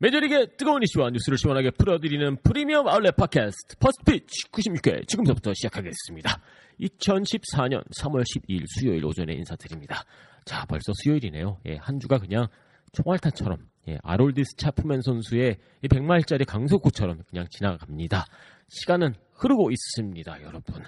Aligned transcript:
메이저리그의 0.00 0.50
뜨거운 0.56 0.80
이슈와 0.84 1.10
뉴스를 1.10 1.38
시원하게 1.38 1.72
풀어드리는 1.72 2.36
프리미엄 2.44 2.86
아울렛 2.86 3.16
팟캐스트 3.16 3.78
퍼스트피치 3.78 4.48
96회 4.52 5.08
지금부터 5.08 5.52
시작하겠습니다. 5.54 6.40
2014년 6.80 7.82
3월 8.00 8.22
12일 8.22 8.64
수요일 8.68 9.04
오전에 9.04 9.32
인사드립니다. 9.32 10.04
자 10.44 10.64
벌써 10.66 10.92
수요일이네요. 11.02 11.58
예, 11.66 11.78
한 11.80 11.98
주가 11.98 12.18
그냥 12.18 12.46
총알탄처럼 12.92 13.58
예, 13.88 13.98
아롤디스 14.04 14.54
차프맨 14.56 15.02
선수의 15.02 15.56
100마일짜리 15.82 16.46
강속구처럼 16.46 17.22
그냥 17.28 17.46
지나갑니다. 17.50 18.24
시간은 18.68 19.14
흐르고 19.32 19.72
있습니다, 19.72 20.42
여러분. 20.42 20.84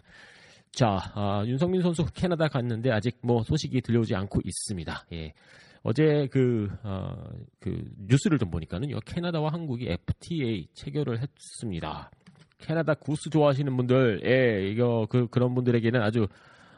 자, 0.70 0.98
아, 1.14 1.42
윤석민 1.46 1.82
선수 1.82 2.04
캐나다 2.14 2.46
갔는데 2.46 2.92
아직 2.92 3.18
뭐 3.22 3.42
소식이 3.42 3.80
들려오지 3.80 4.14
않고 4.14 4.40
있습니다. 4.44 5.06
예. 5.14 5.32
어제 5.82 6.28
그, 6.30 6.68
어, 6.82 7.14
그 7.58 7.82
뉴스를 8.06 8.38
좀 8.38 8.50
보니까는요, 8.50 9.00
캐나다와 9.04 9.52
한국이 9.52 9.88
FTA 9.88 10.68
체결을 10.74 11.20
했습니다. 11.20 12.10
캐나다 12.58 12.94
구스 12.94 13.30
좋아하시는 13.30 13.74
분들, 13.76 14.20
예, 14.26 14.68
이거 14.68 15.06
그 15.08 15.26
그런 15.28 15.54
분들에게는 15.54 16.02
아주 16.02 16.26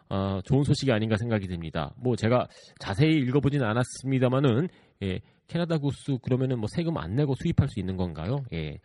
어, 0.08 0.40
좋은 0.44 0.62
소식이 0.62 0.92
아닌가 0.92 1.16
생각이 1.16 1.48
듭니다. 1.48 1.92
뭐 1.96 2.16
제가 2.16 2.46
자세히 2.78 3.16
읽어보지는 3.16 3.66
않았습니다만은, 3.66 4.68
예, 5.02 5.20
캐나다 5.48 5.78
구스 5.78 6.18
그러면은 6.22 6.58
뭐 6.58 6.68
세금 6.70 6.96
안 6.98 7.16
내고 7.16 7.34
수입할 7.34 7.68
수 7.68 7.80
있는 7.80 7.96
건가요? 7.96 8.44
예. 8.52 8.78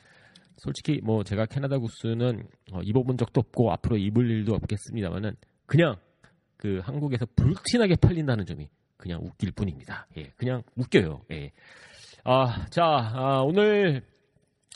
솔직히 0.58 1.00
뭐 1.04 1.24
제가 1.24 1.46
캐나다 1.46 1.78
구스는 1.78 2.48
어, 2.74 2.81
입어본 2.84 3.18
적도 3.18 3.40
없고 3.40 3.72
앞으로 3.74 3.98
입을 3.98 4.30
일도 4.30 4.56
없겠습니다만은 4.56 5.36
그냥 5.66 5.96
그 6.58 6.80
한국에서 6.84 7.26
불티나게 7.36 7.96
팔린다는 7.98 8.46
점이 8.46 8.68
그냥 8.98 9.22
웃길 9.23 9.52
뿐입니다. 9.52 10.08
예, 10.17 10.31
그냥 10.36 10.64
웃겨요. 10.76 11.22
예. 11.31 11.52
아, 12.23 12.66
자, 12.70 12.84
아, 12.84 13.41
오늘 13.46 14.02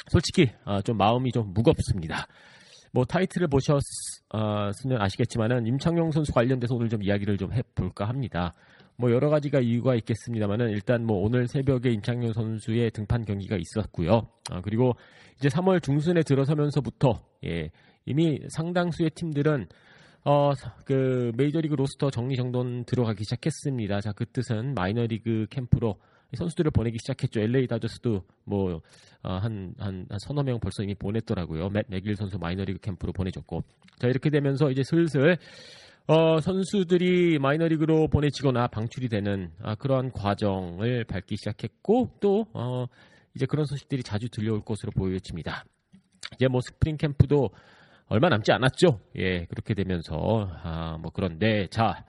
솔직히 0.09 0.52
아, 0.64 0.82
좀 0.82 0.98
마음이 0.98 1.32
좀 1.32 1.54
무겁습니다. 1.54 2.28
뭐 2.94 3.06
타이틀을 3.06 3.48
보셨으면 3.48 5.02
아시겠지만은 5.02 5.66
임창용 5.66 6.12
선수 6.12 6.34
관련돼서 6.34 6.76
오늘 6.76 6.90
좀 6.90 7.02
이야기를 7.04 7.38
좀 7.38 7.54
해볼까 7.54 8.08
합니다. 8.08 8.54
뭐 8.98 9.12
여러 9.12 9.30
가지가 9.30 9.62
이유가 9.62 9.96
있겠습니다만은 9.96 10.70
일단 10.70 11.06
뭐 11.06 11.18
오늘 11.18 11.48
새벽에 11.48 11.90
임창용 11.90 12.34
선수의 12.34 12.92
등판 12.92 13.26
경기가 13.26 13.58
있었고요. 13.58 14.28
아, 14.50 14.62
그리고 14.62 14.94
이제 15.38 15.48
3월 15.48 15.82
중순에 15.82 16.22
들어서면서부터 16.24 17.20
예, 17.46 17.72
이미 18.06 18.40
상당수의 18.50 19.12
팀들은 19.12 19.68
어, 20.24 20.52
그 20.86 21.32
메이저리그 21.36 21.76
로스터 21.76 22.12
정리정돈 22.12 22.86
들어가기 22.86 23.24
시작했습니다. 23.24 24.02
자, 24.02 24.12
그 24.12 24.26
뜻은 24.26 24.76
마이너리그 24.76 25.48
캠프로 25.50 25.96
선수들을 26.38 26.72
보내기 26.72 26.98
시작했죠. 27.00 27.42
LA 27.42 27.68
다저스도 27.68 28.24
뭐한한한 28.46 30.08
서너 30.20 30.44
명 30.44 30.59
벌써 30.59 30.84
이미 30.84 30.96
보냈더라고요. 30.96 31.70
맷 31.70 31.86
맥일 31.90 32.16
선수 32.16 32.38
마이너리그 32.38 32.80
캠프로 32.80 33.12
보내줬고. 33.12 33.64
자, 34.00 34.08
이렇게 34.08 34.30
되면서 34.30 34.70
이제 34.72 34.84
슬슬 34.84 35.38
어, 36.08 36.40
선수들이 36.40 37.40
마이너리그로 37.40 38.08
보내지거나 38.08 38.68
방출이 38.68 39.09
되는 39.09 39.52
아, 39.62 39.76
그러한 39.76 40.12
과정을 40.12 41.06
밟기 41.06 41.36
시작했고 41.38 42.18
또 42.20 42.46
어, 42.53 42.86
이제 43.36 43.46
그런 43.46 43.66
소식들이 43.66 44.03
자주 44.03 44.30
들려올 44.30 44.62
것으로 44.62 44.92
보여집니다. 44.92 45.66
이제 46.36 46.48
뭐 46.48 46.62
스프링 46.62 46.98
캠프도 46.98 47.50
얼마 48.12 48.30
남지 48.30 48.52
않았죠. 48.52 49.00
예, 49.18 49.46
그렇게 49.46 49.74
되면서 49.74 50.50
아, 50.64 50.98
뭐 51.02 51.12
그런데 51.14 51.68
자, 51.68 52.06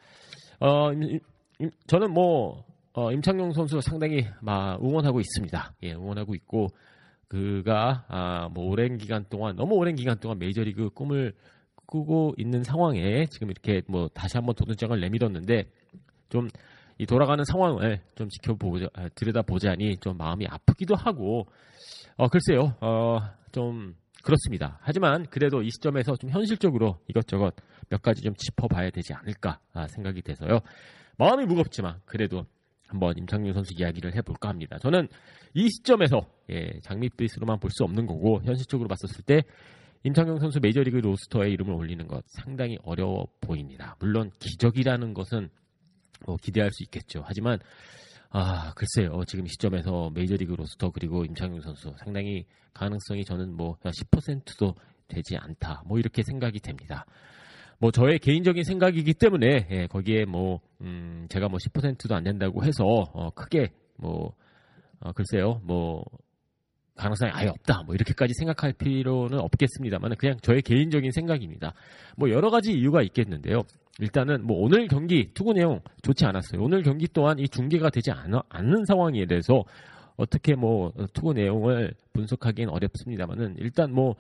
어, 0.61 0.93
임, 0.93 1.21
임, 1.59 1.71
저는 1.87 2.13
뭐 2.13 2.65
어, 2.93 3.13
임창용 3.13 3.53
선수 3.53 3.81
상당히 3.81 4.27
막 4.41 4.83
응원하고 4.83 5.21
있습니다. 5.21 5.75
예, 5.85 5.93
응원하고 5.93 6.35
있고 6.35 6.69
그가 7.29 8.05
아, 8.09 8.49
뭐 8.53 8.67
오랜 8.67 8.99
기간 8.99 9.25
동안 9.31 9.57
너무 9.57 9.77
오랜 9.77 9.95
기간 9.95 10.19
동안 10.19 10.39
메이저리그 10.39 10.91
꿈을 10.91 11.33
꾸고 11.87 12.35
있는 12.37 12.63
상황에 12.63 13.27
지금 13.27 13.51
이렇게 13.51 13.83
뭐 13.87 14.09
다시 14.09 14.37
한번 14.37 14.55
도전장을 14.55 14.99
내밀었는데 15.01 15.65
좀 16.29 16.49
이 17.03 17.07
돌아가는 17.07 17.43
상황을 17.45 18.01
좀 18.15 18.29
지켜보자 18.29 18.87
들여다보자니 19.17 19.97
좀 19.99 20.17
마음이 20.17 20.47
아프기도 20.49 20.95
하고 20.95 21.47
어 22.17 22.29
글쎄요 22.29 22.77
어좀 22.81 23.97
그렇습니다. 24.23 24.79
하지만 24.83 25.27
그래도 25.31 25.63
이 25.63 25.71
시점에서 25.71 26.17
좀 26.17 26.31
현실적으로 26.31 26.99
이것저것 27.09 27.55
몇 27.89 28.01
가지 28.03 28.23
좀 28.23 28.35
짚어봐야 28.35 28.91
되지 28.91 29.13
않을까 29.15 29.61
생각이 29.89 30.23
돼서요. 30.23 30.61
마음이 31.19 31.45
무겁지만 31.47 32.01
그래도 32.05 32.47
한번 32.87 33.17
임창용 33.17 33.53
선수 33.53 33.73
이야기를 33.77 34.15
해볼까 34.17 34.49
합니다. 34.49 34.79
저는 34.79 35.09
이 35.55 35.69
시점에서 35.69 36.21
예, 36.51 36.79
장밋빛으로만 36.83 37.59
볼 37.59 37.71
수 37.71 37.85
없는 37.85 38.07
거고 38.07 38.43
현실적으로 38.45 38.89
봤었을 38.89 39.25
때 39.25 39.43
임창용 40.05 40.39
선수 40.41 40.61
메이저리그 40.61 40.99
로스터에 40.99 41.49
이름을 41.51 41.73
올리는 41.73 42.07
것 42.07 42.25
상당히 42.29 42.77
어려워 42.83 43.27
보입니다. 43.41 43.97
물론 43.99 44.31
기적이라는 44.41 45.15
것은 45.15 45.49
뭐 46.27 46.37
기대할 46.37 46.71
수 46.73 46.83
있겠죠. 46.85 47.23
하지만 47.25 47.59
아 48.35 48.73
글쎄요 48.75 49.25
지금 49.27 49.47
시점에서 49.47 50.11
메이저리그 50.15 50.55
로스터 50.55 50.91
그리고 50.91 51.25
임창용 51.25 51.61
선수 51.61 51.93
상당히 51.99 52.47
가능성이 52.73 53.25
저는 53.25 53.55
뭐 53.55 53.77
10%도 53.83 54.75
되지 55.07 55.37
않다 55.37 55.83
뭐 55.87 55.99
이렇게 55.99 56.23
생각이 56.23 56.61
됩니다. 56.61 57.05
뭐 57.79 57.91
저의 57.91 58.19
개인적인 58.19 58.65
생각이기 58.65 59.15
때문에 59.15 59.67
예, 59.71 59.87
거기에 59.87 60.25
뭐 60.25 60.61
음, 60.81 61.27
제가 61.29 61.49
뭐 61.49 61.59
10%도 61.59 62.15
안 62.15 62.25
된다고 62.25 62.65
해서 62.65 62.85
어, 62.85 63.31
크게 63.31 63.73
뭐 63.99 64.35
어, 65.01 65.13
글쎄요 65.13 65.61
뭐 65.65 66.05
가능성이 66.97 67.33
아예 67.35 67.49
없다. 67.49 67.83
뭐 67.83 67.95
이렇게까지 67.95 68.33
생각할 68.35 68.73
필요는 68.73 69.41
없겠습니다만 69.41 70.17
그냥 70.17 70.39
저의 70.41 70.63
개인적인 70.63 71.11
생각입니다. 71.11 71.75
뭐 72.17 72.31
여러 72.31 72.51
가지 72.51 72.73
이유가 72.73 73.03
있겠는데요. 73.03 73.63
일단은 73.99 74.47
뭐 74.47 74.59
오늘 74.59 74.89
경기 74.89 75.33
투구 75.35 75.53
내용 75.53 75.81
좋지 76.03 76.25
않았어요. 76.25 76.63
오늘 76.63 76.83
경기 76.83 77.07
또한 77.13 77.39
이 77.39 77.49
중계가 77.49 77.91
되지 77.91 78.11
않, 78.11 78.33
않는 78.49 78.85
상황에 78.87 79.27
대해서 79.27 79.65
어떻게 80.17 80.55
뭐 80.55 80.93
투구 81.13 81.35
내용을 81.35 81.95
분석하기는 82.13 82.73
어렵습니다만은 82.73 83.57
일단 83.59 83.93
뭐 83.93 84.15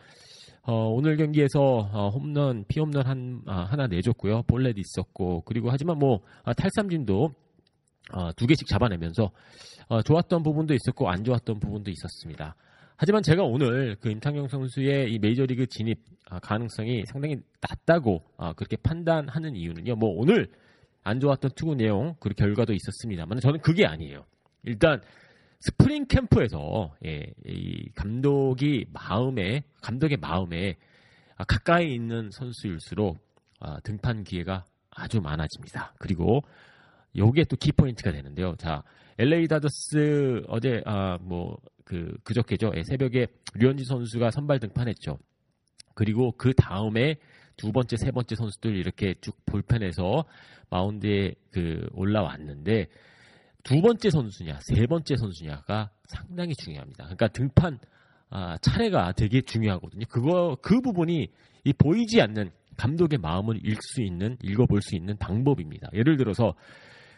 어, 0.65 0.89
오늘 0.89 1.17
경기에서 1.17 1.61
어, 1.93 2.09
홈런 2.11 2.65
피홈런 2.69 3.07
한 3.07 3.43
아, 3.47 3.65
하나 3.65 3.87
내줬고요. 3.87 4.43
볼넷 4.43 4.77
있었고 4.79 5.43
그리고 5.45 5.71
하지만 5.71 5.99
뭐 5.99 6.21
아, 6.45 6.53
탈삼진도 6.53 7.33
어, 8.13 8.33
두 8.37 8.47
개씩 8.47 8.69
잡아내면서 8.69 9.31
어, 9.89 10.03
좋았던 10.03 10.43
부분도 10.43 10.75
있었고 10.75 11.09
안 11.09 11.25
좋았던 11.25 11.59
부분도 11.59 11.91
있었습니다. 11.91 12.55
하지만 12.97 13.23
제가 13.23 13.43
오늘 13.43 13.97
그 14.01 14.11
임창용 14.11 14.49
선수의 14.49 15.13
이 15.13 15.19
메이저리그 15.19 15.67
진입 15.67 15.99
아, 16.29 16.39
가능성이 16.39 17.05
상당히 17.07 17.37
낮다고 17.61 18.23
아, 18.37 18.53
그렇게 18.55 18.77
판단하는 18.77 19.57
이유는요. 19.57 19.97
뭐 19.97 20.11
오늘 20.11 20.51
안 21.03 21.21
좋았던 21.21 21.53
투구 21.57 21.75
내용 21.75 22.15
그 22.21 22.31
결과도 22.31 22.73
있었습니다만 22.73 23.41
저는 23.41 23.61
그게 23.61 23.87
아니에요. 23.87 24.25
일단 24.63 25.01
스프링 25.61 26.07
캠프에서 26.07 26.95
예, 27.05 27.25
이 27.45 27.89
감독이 27.95 28.87
마음에 28.93 29.63
감독의 29.81 30.19
마음에 30.19 30.77
아, 31.37 31.45
가까이 31.45 31.95
있는 31.95 32.31
선수일수록 32.31 33.19
아, 33.61 33.81
등판 33.81 34.25
기회가 34.25 34.65
아주 34.91 35.21
많아집니다. 35.21 35.95
그리고 35.99 36.43
요게 37.17 37.45
또 37.45 37.57
키포인트가 37.57 38.13
되는데요. 38.13 38.55
자, 38.57 38.83
LA 39.19 39.47
다저스 39.49 40.45
어제 40.49 40.83
아 40.87 41.19
뭐 41.21 41.59
그 41.85 42.17
그저께죠. 42.25 42.73
예, 42.77 42.83
새벽에 42.83 43.27
류현진 43.55 43.85
선수가 43.87 44.31
선발 44.31 44.61
등판했죠. 44.61 45.19
그리고 45.95 46.33
그 46.33 46.53
다음에 46.55 47.17
두 47.57 47.73
번째, 47.73 47.97
세 47.97 48.11
번째 48.11 48.35
선수들 48.35 48.77
이렇게 48.77 49.15
쭉 49.21 49.37
볼펜에서 49.47 50.25
마운드에 50.71 51.35
그 51.51 51.87
올라왔는데 51.93 52.87
두 53.63 53.81
번째 53.81 54.11
선수냐, 54.11 54.59
세 54.63 54.87
번째 54.87 55.17
선수냐가 55.17 55.91
상당히 56.09 56.55
중요합니다. 56.55 57.05
그러니까 57.05 57.29
등판 57.29 57.79
아, 58.31 58.57
차례가 58.63 59.13
되게 59.13 59.43
중요하거든요. 59.43 60.07
그거 60.09 60.57
그 60.63 60.81
부분이 60.81 61.29
이 61.65 61.73
보이지 61.75 62.21
않는 62.23 62.51
감독의 62.79 63.19
마음을 63.19 63.59
읽을 63.59 63.77
수 63.81 64.03
있는 64.03 64.39
읽어볼 64.43 64.81
수 64.81 64.97
있는 64.97 65.17
방법입니다. 65.19 65.91
예를 65.93 66.17
들어서 66.17 66.55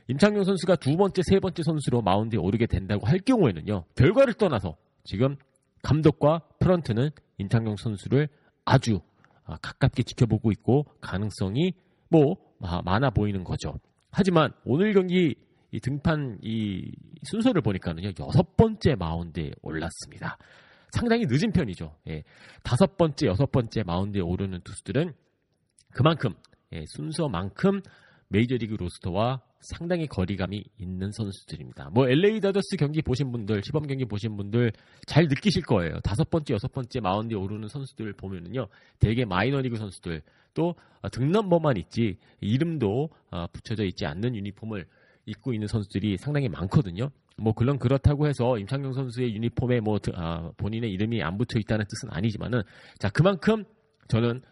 임창용 0.08 0.44
선수가 0.44 0.76
두 0.76 0.96
번째, 0.96 1.22
세 1.24 1.40
번째 1.40 1.62
선수로 1.62 2.02
마운드에 2.02 2.38
오르게 2.38 2.66
된다고 2.66 3.06
할 3.06 3.18
경우에는요. 3.18 3.84
결과를 3.94 4.34
떠나서 4.34 4.76
지금 5.04 5.36
감독과 5.82 6.40
프런트는 6.60 7.10
임창용 7.38 7.76
선수를 7.76 8.28
아주 8.64 9.00
아, 9.44 9.56
가깝게 9.58 10.02
지켜보고 10.02 10.52
있고 10.52 10.84
가능성이 11.00 11.74
뭐 12.08 12.36
아, 12.60 12.82
많아 12.82 13.10
보이는 13.10 13.44
거죠. 13.44 13.78
하지만 14.10 14.52
오늘 14.64 14.92
경기 14.92 15.34
이 15.70 15.80
등판 15.80 16.38
이 16.42 16.92
순서를 17.24 17.60
보니까는요 17.62 18.12
여섯 18.20 18.56
번째 18.56 18.94
마운드에 18.94 19.50
올랐습니다. 19.62 20.38
상당히 20.92 21.24
늦은 21.26 21.50
편이죠. 21.52 21.96
예, 22.08 22.22
다섯 22.62 22.96
번째, 22.96 23.26
여섯 23.26 23.50
번째 23.50 23.82
마운드에 23.82 24.20
오르는 24.20 24.60
투수들은 24.62 25.12
그만큼 25.92 26.34
예, 26.72 26.84
순서만큼 26.86 27.82
메이저리그 28.28 28.74
로스터와 28.74 29.42
상당히 29.60 30.06
거리감이 30.06 30.62
있는 30.78 31.10
선수들입니다. 31.10 31.90
뭐 31.90 32.06
LA 32.08 32.40
다저스 32.40 32.76
경기 32.78 33.00
보신 33.00 33.32
분들, 33.32 33.62
시범 33.64 33.86
경기 33.86 34.04
보신 34.04 34.36
분들 34.36 34.72
잘 35.06 35.24
느끼실 35.24 35.62
거예요. 35.62 36.00
다섯 36.00 36.28
번째, 36.28 36.54
여섯 36.54 36.70
번째 36.72 37.00
마운드에 37.00 37.36
오르는 37.36 37.68
선수들 37.68 38.12
보면은요, 38.14 38.68
대개 38.98 39.24
마이너리그 39.24 39.76
선수들 39.76 40.22
또 40.52 40.74
등넘버만 41.12 41.76
있지 41.78 42.18
이름도 42.40 43.08
어, 43.30 43.46
붙여져 43.52 43.84
있지 43.84 44.06
않는 44.06 44.34
유니폼을 44.36 44.86
입고 45.26 45.54
있는 45.54 45.66
선수들이 45.66 46.18
상당히 46.18 46.48
많거든요. 46.48 47.10
뭐 47.36 47.52
물론 47.56 47.78
그렇다고 47.78 48.28
해서 48.28 48.58
임창용 48.58 48.92
선수의 48.92 49.34
유니폼에 49.34 49.80
뭐 49.80 49.98
아, 50.14 50.52
본인의 50.56 50.92
이름이 50.92 51.22
안 51.22 51.36
붙어 51.36 51.58
있다는 51.58 51.84
뜻은 51.88 52.10
아니지만은 52.12 52.62
자 52.98 53.08
그만큼 53.08 53.64
저는 54.08 54.42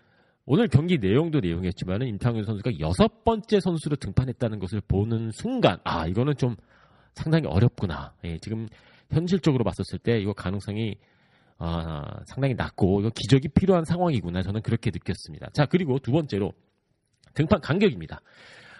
오늘 0.44 0.66
경기 0.66 0.98
내용도 0.98 1.40
내용이었지만은 1.40 2.08
임창용 2.08 2.42
선수가 2.42 2.80
여섯 2.80 3.22
번째 3.24 3.60
선수로 3.60 3.96
등판했다는 3.96 4.58
것을 4.58 4.80
보는 4.80 5.30
순간 5.30 5.78
아 5.84 6.06
이거는 6.08 6.36
좀 6.36 6.56
상당히 7.14 7.46
어렵구나. 7.46 8.14
예, 8.24 8.38
지금 8.38 8.68
현실적으로 9.10 9.62
봤었을 9.62 9.98
때 10.00 10.18
이거 10.18 10.32
가능성이 10.32 10.96
아, 11.58 12.02
상당히 12.26 12.54
낮고 12.54 13.00
이거 13.00 13.10
기적이 13.10 13.48
필요한 13.48 13.84
상황이구나 13.84 14.42
저는 14.42 14.62
그렇게 14.62 14.90
느꼈습니다. 14.90 15.50
자 15.52 15.66
그리고 15.66 16.00
두 16.00 16.10
번째로 16.10 16.52
등판 17.34 17.60
간격입니다. 17.60 18.20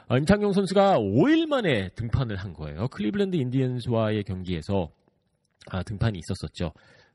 어, 0.09 0.17
임창용 0.17 0.53
선수가 0.53 0.99
5일 0.99 1.47
만에 1.47 1.91
등판을 1.91 2.37
한 2.37 2.55
거예요. 2.55 2.89
클리블랜드 2.89 3.37
인디언스와의 3.37 4.25
경기에서 4.25 4.91
아, 5.71 5.85
등판이 5.85 6.19
있었었죠. 6.19 6.73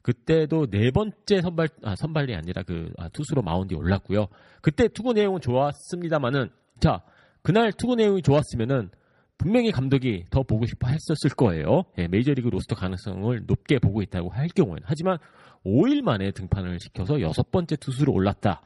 그때도 0.07 0.67
네 0.67 0.89
번째 0.91 1.41
선발 1.41 1.67
아, 1.83 1.93
선발이 1.97 2.33
아니라 2.33 2.63
그 2.63 2.93
아, 2.97 3.09
투수로 3.09 3.41
마운드에 3.41 3.77
올랐고요. 3.77 4.27
그때 4.61 4.87
투구 4.87 5.11
내용은 5.11 5.41
좋았습니다만은 5.41 6.49
자 6.79 7.01
그날 7.41 7.73
투구 7.73 7.95
내용이 7.95 8.21
좋았으면은 8.21 8.89
분명히 9.37 9.71
감독이 9.71 10.23
더 10.29 10.43
보고 10.43 10.65
싶어 10.65 10.87
했었을 10.87 11.35
거예요. 11.35 11.83
예, 11.97 12.07
메이저리그 12.07 12.47
로스터 12.47 12.75
가능성을 12.75 13.43
높게 13.45 13.79
보고 13.79 14.01
있다고 14.01 14.29
할 14.29 14.47
경우에는 14.47 14.83
하지만 14.85 15.17
5일 15.65 16.01
만에 16.01 16.31
등판을 16.31 16.79
시켜서 16.79 17.19
여섯 17.19 17.51
번째 17.51 17.75
투수로 17.75 18.13
올랐다. 18.13 18.61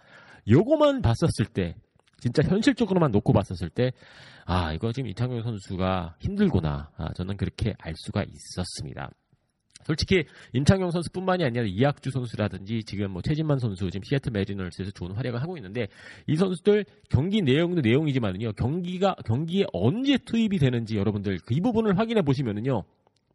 요거만 0.47 1.01
봤었을 1.01 1.45
때 1.51 1.75
진짜 2.19 2.43
현실적으로만 2.43 3.11
놓고 3.11 3.33
봤었을 3.33 3.69
때 3.69 3.91
아 4.45 4.73
이거 4.73 4.91
지금 4.91 5.09
이창용 5.09 5.43
선수가 5.43 6.15
힘들구나 6.19 6.91
아, 6.97 7.13
저는 7.13 7.37
그렇게 7.37 7.73
알 7.79 7.93
수가 7.95 8.23
있었습니다. 8.23 9.09
솔직히 9.85 10.23
임창용 10.53 10.91
선수뿐만이 10.91 11.43
아니라 11.43 11.65
이학주 11.65 12.11
선수라든지 12.11 12.83
지금 12.83 13.11
뭐 13.11 13.21
최진만 13.21 13.59
선수 13.59 13.89
지금 13.89 14.03
시애틀 14.03 14.31
메리너스에서 14.31 14.91
좋은 14.91 15.11
활약을 15.11 15.41
하고 15.41 15.57
있는데 15.57 15.87
이 16.27 16.35
선수들 16.35 16.85
경기 17.09 17.41
내용도 17.41 17.81
내용이지만은요 17.81 18.53
경기가 18.53 19.15
경기에 19.25 19.65
언제 19.73 20.17
투입이 20.17 20.57
되는지 20.57 20.97
여러분들 20.97 21.39
그이 21.45 21.61
부분을 21.61 21.97
확인해 21.97 22.21
보시면은요 22.21 22.83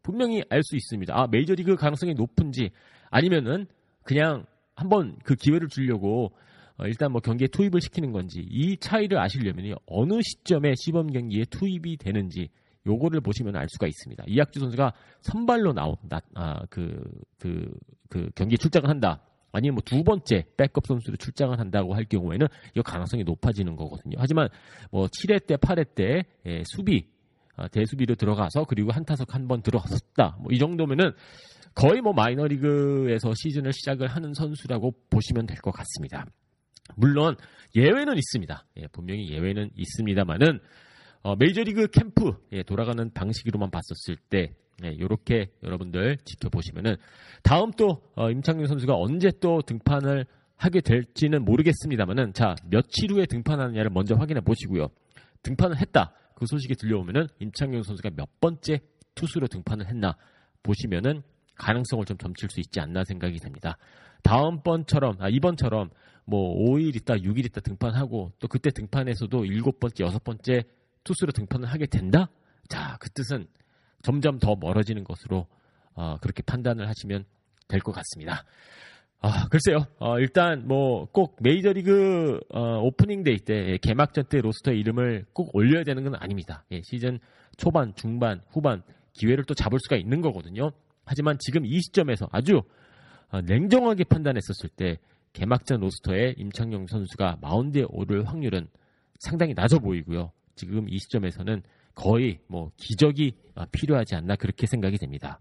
분명히 0.03 0.41
알 0.49 0.61
수 0.63 0.75
있습니다. 0.75 1.13
아 1.13 1.27
메이저리그 1.27 1.75
가능성이 1.75 2.13
높은지 2.13 2.69
아니면은 3.09 3.67
그냥 4.03 4.45
한번 4.75 5.17
그 5.23 5.35
기회를 5.35 5.67
주려고 5.67 6.31
어, 6.77 6.85
일단 6.85 7.11
뭐 7.11 7.19
경기에 7.19 7.47
투입을 7.47 7.81
시키는 7.81 8.11
건지 8.11 8.45
이 8.49 8.77
차이를 8.77 9.17
아시려면요 9.19 9.75
어느 9.87 10.21
시점에 10.21 10.73
시범 10.75 11.11
경기에 11.11 11.45
투입이 11.49 11.97
되는지 11.97 12.49
요거를 12.87 13.21
보시면 13.21 13.55
알 13.55 13.67
수가 13.69 13.85
있습니다. 13.87 14.23
이학주 14.27 14.59
선수가 14.59 14.93
선발로 15.21 15.73
나온다, 15.73 16.21
아, 16.33 16.61
그, 16.69 16.99
그, 17.39 17.69
그 18.09 18.29
경기에 18.35 18.57
출장을 18.57 18.89
한다. 18.89 19.21
아니면 19.51 19.75
뭐 19.75 19.81
두 19.85 20.03
번째 20.03 20.45
백업 20.57 20.85
선수로 20.87 21.17
출장을 21.17 21.57
한다고 21.59 21.93
할 21.95 22.05
경우에는 22.05 22.47
이 22.75 22.81
가능성이 22.81 23.23
높아지는 23.23 23.75
거거든요. 23.75 24.15
하지만 24.19 24.49
뭐 24.91 25.07
7회 25.07 25.45
때, 25.47 25.55
8회 25.55 25.95
때 25.95 26.23
예, 26.45 26.63
수비, 26.65 27.07
아, 27.55 27.67
대수비로 27.67 28.15
들어가서 28.15 28.65
그리고 28.65 28.91
한 28.91 29.03
타석 29.05 29.33
한 29.35 29.47
번 29.47 29.61
들어갔었다. 29.61 30.37
뭐 30.41 30.51
이 30.51 30.57
정도면은 30.59 31.11
거의 31.73 32.01
뭐 32.01 32.13
마이너리그에서 32.13 33.33
시즌을 33.35 33.71
시작을 33.73 34.07
하는 34.07 34.33
선수라고 34.33 34.93
보시면 35.09 35.45
될 35.47 35.57
것 35.57 35.71
같습니다. 35.71 36.25
물론 36.95 37.35
예외는 37.75 38.15
있습니다. 38.17 38.65
예, 38.77 38.87
분명히 38.87 39.29
예외는 39.31 39.71
있습니다만은 39.75 40.59
어, 41.27 41.35
메이저리그 41.35 41.87
캠프 41.87 42.37
예, 42.53 42.63
돌아가는 42.63 43.11
방식으로만 43.13 43.69
봤었을 43.69 44.15
때 44.29 44.53
이렇게 44.81 45.35
예, 45.35 45.51
여러분들 45.61 46.19
지켜보시면은 46.23 46.95
다음 47.43 47.71
또 47.71 48.01
어, 48.15 48.31
임창용 48.31 48.65
선수가 48.65 48.95
언제 48.95 49.33
또 49.41 49.61
등판을 49.61 50.25
하게 50.55 50.79
될지는 50.79 51.43
모르겠습니다만은 51.43 52.31
자 52.31 52.55
며칠 52.69 53.11
후에 53.11 53.25
등판하느냐를 53.25 53.89
먼저 53.89 54.15
확인해 54.15 54.39
보시고요. 54.39 54.87
등판을 55.43 55.75
했다 55.81 56.13
그 56.33 56.45
소식이 56.45 56.75
들려오면은 56.75 57.27
임창용 57.39 57.83
선수가 57.83 58.11
몇 58.15 58.39
번째 58.39 58.79
투수로 59.15 59.47
등판을 59.47 59.85
했나 59.85 60.15
보시면은 60.63 61.23
가능성을 61.55 62.05
좀 62.05 62.17
점칠 62.17 62.49
수 62.49 62.61
있지 62.61 62.79
않나 62.79 63.03
생각이 63.03 63.37
됩니다. 63.39 63.77
다음 64.23 64.61
번처럼 64.63 65.17
아 65.19 65.27
이번처럼 65.27 65.89
뭐 66.23 66.55
5일 66.55 66.95
있다 66.95 67.15
6일 67.15 67.47
있다 67.47 67.59
등판하고 67.59 68.31
또 68.39 68.47
그때 68.47 68.69
등판에서도 68.71 69.43
7번째 69.43 70.09
6번째 70.09 70.76
투수로 71.07 71.31
등판을 71.31 71.67
하게 71.69 71.85
된다? 71.85 72.29
자, 72.67 72.97
그 72.99 73.09
뜻은 73.11 73.47
점점 74.03 74.39
더 74.39 74.55
멀어지는 74.55 75.03
것으로 75.05 75.47
어, 75.95 76.17
그렇게 76.21 76.43
판단을 76.43 76.87
하시면 76.87 77.25
될 77.69 77.79
것 77.81 77.91
같습니다. 77.93 78.43
아, 79.19 79.47
글쎄요. 79.49 79.79
어, 79.99 80.19
일단 80.19 80.67
뭐 80.67 81.05
꼭 81.11 81.37
메이저리그 81.41 82.39
어, 82.53 82.79
Opening 82.81 83.23
Day 83.23 83.37
때 83.37 83.53
예, 83.71 83.77
개막전 83.77 84.25
때 84.25 84.41
roster에 84.41 84.79
이름을 84.79 85.25
꼭 85.33 85.55
올려야 85.55 85.83
되는 85.83 86.03
건 86.03 86.15
아닙니다. 86.15 86.63
예, 86.71 86.81
시즌 86.83 87.19
초반, 87.57 87.93
중반, 87.95 88.41
후반 88.51 88.83
기회를 89.13 89.45
또 89.45 89.53
잡을 89.55 89.79
수가 89.81 89.95
있는 89.95 90.21
거거든요. 90.21 90.71
하지만 91.05 91.37
지금 91.39 91.65
이 91.65 91.79
시점에서 91.81 92.27
아주 92.31 92.61
어, 93.31 93.41
냉정하게 93.41 94.03
판단했었을 94.03 94.69
때 94.69 94.99
개막전 95.33 95.79
roster에 95.79 96.35
임창용 96.37 96.87
선수가 96.87 97.37
마운드에 97.41 97.85
오를 97.89 98.27
확률은 98.27 98.67
상당히 99.19 99.53
낮아 99.55 99.79
보이고요. 99.79 100.31
지금 100.57 100.89
이 100.89 100.97
시점에서는 100.99 101.63
거의 101.95 102.39
뭐 102.47 102.71
기적이 102.75 103.33
필요하지 103.71 104.15
않나 104.15 104.35
그렇게 104.35 104.67
생각이 104.67 104.97
됩니다. 104.97 105.39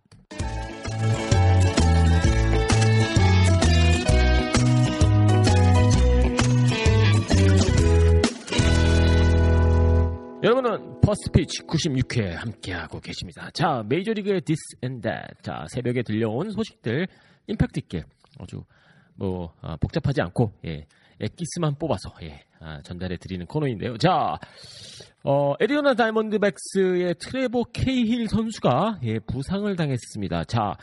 여러분은 10.43 11.01
퍼스트 11.01 11.33
피치 11.33 11.63
96회 11.63 12.31
함께하고 12.35 13.01
계십니다. 13.01 13.51
자, 13.53 13.83
메이저리그의 13.89 14.43
This 14.43 14.77
and 14.85 15.03
That. 15.03 15.43
자, 15.43 15.65
새벽에 15.71 16.03
들려온 16.03 16.51
소식들 16.51 17.09
임팩트 17.49 17.81
있게 17.81 18.05
아주 18.39 18.63
뭐 19.17 19.53
아, 19.61 19.77
복잡하지 19.77 20.21
않고 20.21 20.53
예, 20.67 20.87
엑기스만 21.19 21.77
뽑아서 21.79 22.15
예, 22.23 22.45
아, 22.61 22.81
전달해 22.83 23.17
드리는 23.17 23.45
코너인데요. 23.47 23.97
자, 23.99 24.39
어, 25.25 25.55
애리조나 25.61 25.95
다이아몬드백스의 25.95 27.17
트레버 27.19 27.65
케이힐 27.73 28.29
선수가 28.29 29.01
예, 29.05 29.19
부상을 29.19 29.75
당했습니다. 29.75 30.45
자, 30.45 30.77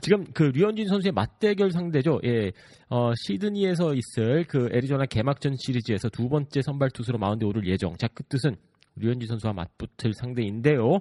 지금 0.00 0.24
그 0.32 0.44
류현진 0.44 0.86
선수의 0.86 1.12
맞대결 1.12 1.72
상대죠. 1.72 2.20
예, 2.24 2.52
어, 2.88 3.12
시드니에서 3.14 3.94
있을 3.94 4.44
그 4.46 4.68
애리조나 4.72 5.06
개막전 5.06 5.56
시리즈에서 5.58 6.08
두 6.08 6.28
번째 6.28 6.62
선발 6.62 6.90
투수로 6.90 7.18
마운드에 7.18 7.46
오를 7.48 7.66
예정. 7.66 7.96
자, 7.96 8.08
그 8.14 8.22
뜻은 8.24 8.56
류현진 8.96 9.26
선수와 9.26 9.52
맞붙을 9.54 10.12
상대인데요. 10.14 10.98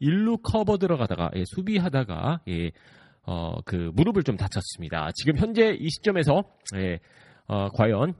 일루 0.00 0.38
커버 0.38 0.78
들어가다가 0.78 1.30
예, 1.34 1.44
수비하다가 1.46 2.40
예, 2.48 2.70
어, 3.26 3.60
그 3.64 3.90
무릎을 3.94 4.22
좀 4.22 4.36
다쳤습니다. 4.36 5.10
지금 5.14 5.36
현재 5.36 5.76
이 5.78 5.88
시점에서 5.90 6.44
예, 6.76 7.00
어, 7.46 7.68
과연 7.70 8.14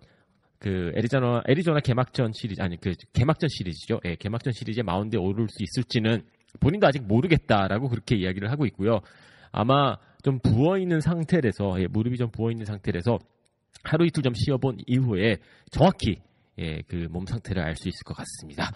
그 0.58 0.92
애리조나 0.96 1.42
애리조나 1.48 1.80
개막전 1.80 2.32
시리즈 2.32 2.60
아니 2.60 2.76
그 2.80 2.92
개막전 3.12 3.48
시리즈죠. 3.48 4.00
예, 4.04 4.16
개막전 4.16 4.52
시리즈에 4.52 4.82
마운드에 4.82 5.18
오를 5.18 5.46
수 5.48 5.62
있을지는 5.62 6.22
본인도 6.60 6.86
아직 6.86 7.02
모르겠다라고 7.06 7.88
그렇게 7.88 8.16
이야기를 8.16 8.50
하고 8.50 8.66
있고요. 8.66 9.00
아마 9.52 9.96
좀 10.22 10.38
부어 10.40 10.78
있는 10.78 11.00
상태라서 11.00 11.80
예, 11.80 11.86
무릎이 11.86 12.16
좀 12.16 12.30
부어 12.30 12.50
있는 12.50 12.64
상태라서 12.66 13.18
하루 13.84 14.04
이틀 14.06 14.22
좀 14.22 14.34
쉬어본 14.34 14.78
이후에 14.86 15.36
정확히 15.70 16.16
예, 16.58 16.82
그 16.88 17.06
몸 17.10 17.24
상태를 17.26 17.62
알 17.62 17.76
수 17.76 17.88
있을 17.88 18.02
것 18.04 18.14
같습니다. 18.16 18.72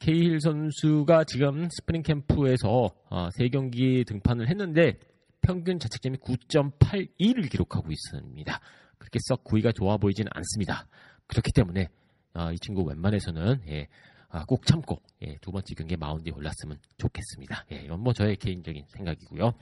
케이힐 0.00 0.40
선수가 0.40 1.24
지금 1.24 1.68
스프링 1.70 2.02
캠프에서 2.02 2.90
어, 3.10 3.28
3경기 3.28 4.04
등판을 4.06 4.48
했는데 4.48 4.94
평균 5.42 5.78
자책점이 5.78 6.18
9.82를 6.18 7.50
기록하고 7.50 7.90
있습니다. 7.92 8.60
그렇게 8.98 9.18
썩 9.28 9.44
구위가 9.44 9.72
좋아 9.72 9.96
보이지는 9.96 10.30
않습니다. 10.34 10.86
그렇기 11.30 11.52
때문에 11.52 11.88
어, 12.34 12.50
이 12.52 12.58
친구 12.58 12.82
웬만해서는 12.82 13.60
예, 13.68 13.86
아, 14.28 14.44
꼭 14.44 14.66
참고 14.66 15.00
예, 15.22 15.36
두 15.40 15.52
번째 15.52 15.74
경기에 15.74 15.96
마운드에 15.96 16.32
올랐으면 16.32 16.78
좋겠습니다. 16.98 17.66
예, 17.72 17.76
이건 17.84 18.00
뭐 18.00 18.12
저의 18.12 18.36
개인적인 18.36 18.84
생각이고요. 18.88 19.52